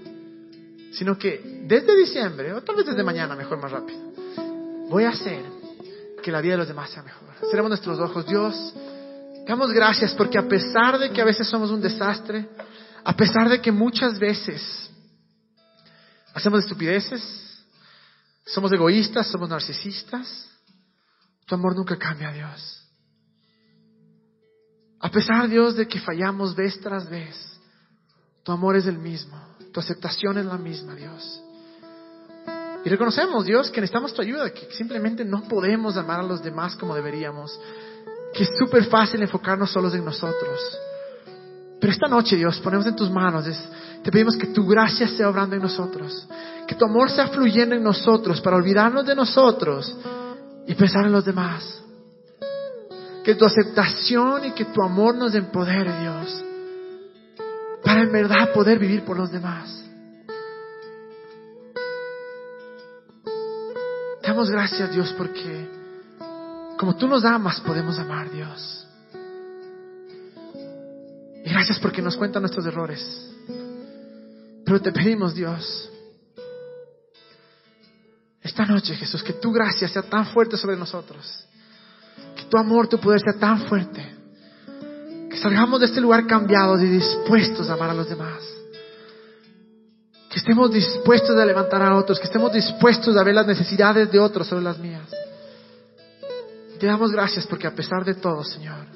[0.93, 4.01] sino que desde diciembre, o tal vez desde mañana, mejor, más rápido,
[4.89, 5.43] voy a hacer
[6.23, 7.29] que la vida de los demás sea mejor.
[7.51, 8.75] Cerramos nuestros ojos, Dios,
[9.47, 12.49] damos gracias porque a pesar de que a veces somos un desastre,
[13.05, 14.91] a pesar de que muchas veces
[16.35, 17.65] hacemos estupideces,
[18.45, 20.49] somos egoístas, somos narcisistas,
[21.47, 22.79] tu amor nunca cambia, Dios.
[25.01, 27.61] A pesar, Dios, de que fallamos vez tras vez,
[28.45, 29.37] tu amor es el mismo,
[29.73, 31.43] tu aceptación es la misma, Dios.
[32.85, 36.77] Y reconocemos, Dios, que necesitamos tu ayuda, que simplemente no podemos amar a los demás
[36.77, 37.59] como deberíamos,
[38.35, 40.61] que es súper fácil enfocarnos solos en nosotros.
[41.81, 43.45] Pero esta noche, Dios, ponemos en tus manos,
[44.03, 46.27] te pedimos que tu gracia sea obrando en nosotros,
[46.67, 49.97] que tu amor sea fluyendo en nosotros para olvidarnos de nosotros
[50.67, 51.83] y pensar en los demás.
[53.25, 56.45] Que tu aceptación y que tu amor nos empodere, Dios,
[57.85, 59.83] para en verdad poder vivir por los demás.
[64.23, 65.69] Damos gracias, Dios, porque
[66.79, 68.87] como tú nos amas, podemos amar, Dios.
[71.45, 73.31] Y gracias porque nos cuentan nuestros errores.
[74.65, 75.91] Pero te pedimos, Dios,
[78.43, 81.47] esta noche, Jesús, que tu gracia sea tan fuerte sobre nosotros.
[82.37, 84.22] Que tu amor, tu poder sea tan fuerte.
[85.43, 88.41] Salgamos de este lugar cambiados y dispuestos a amar a los demás.
[90.31, 92.21] Que estemos dispuestos a levantar a otros.
[92.21, 95.11] Que estemos dispuestos a ver las necesidades de otros sobre las mías.
[96.79, 98.87] te damos gracias porque a pesar de todo, Señor,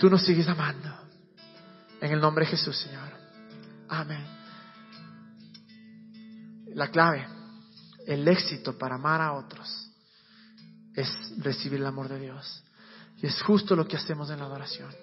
[0.00, 0.92] tú nos sigues amando.
[2.00, 3.08] En el nombre de Jesús, Señor.
[3.88, 4.26] Amén.
[6.74, 7.24] La clave
[8.06, 9.90] el éxito para amar a otros
[10.94, 12.64] es recibir el amor de Dios.
[13.20, 14.94] Y es justo lo que hacemos en la adoración.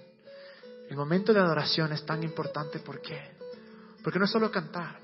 [0.89, 3.35] El momento de adoración es tan importante, ¿por qué?
[4.03, 4.99] Porque no es solo cantar,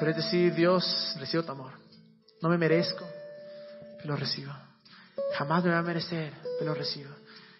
[0.00, 1.72] pero es decir, Dios, recibo tu amor.
[2.40, 3.04] No me merezco,
[3.98, 4.50] pero lo recibo.
[5.36, 7.10] Jamás me voy a merecer, pero lo recibo.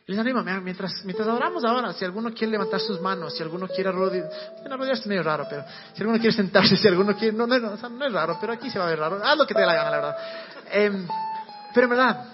[0.07, 3.91] Les animo, mientras, mientras adoramos ahora, si alguno quiere levantar sus manos, si alguno quiere
[3.91, 7.59] arrodillarse, bueno, es medio raro, pero si alguno quiere sentarse, si alguno quiere, no, no,
[7.59, 9.61] no, no es raro, pero aquí se va a ver raro, haz lo que te
[9.61, 10.17] dé la gana, la verdad.
[10.73, 11.07] Eh,
[11.75, 12.25] pero en verdad,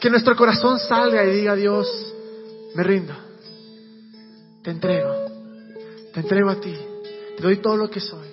[0.00, 1.88] que nuestro corazón salga y diga, Dios,
[2.74, 3.14] me rindo,
[4.62, 5.12] te entrego,
[6.12, 6.76] te entrego a ti,
[7.36, 8.28] te doy todo lo que soy.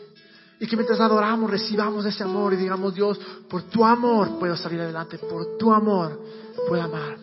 [0.59, 4.79] Y que mientras adoramos recibamos ese amor y digamos, Dios, por tu amor puedo salir
[4.79, 6.21] adelante, por tu amor
[6.67, 7.17] puedo amar.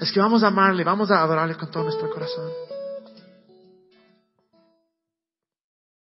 [0.00, 2.50] Es que vamos a amarle, vamos a adorarle con todo nuestro corazón.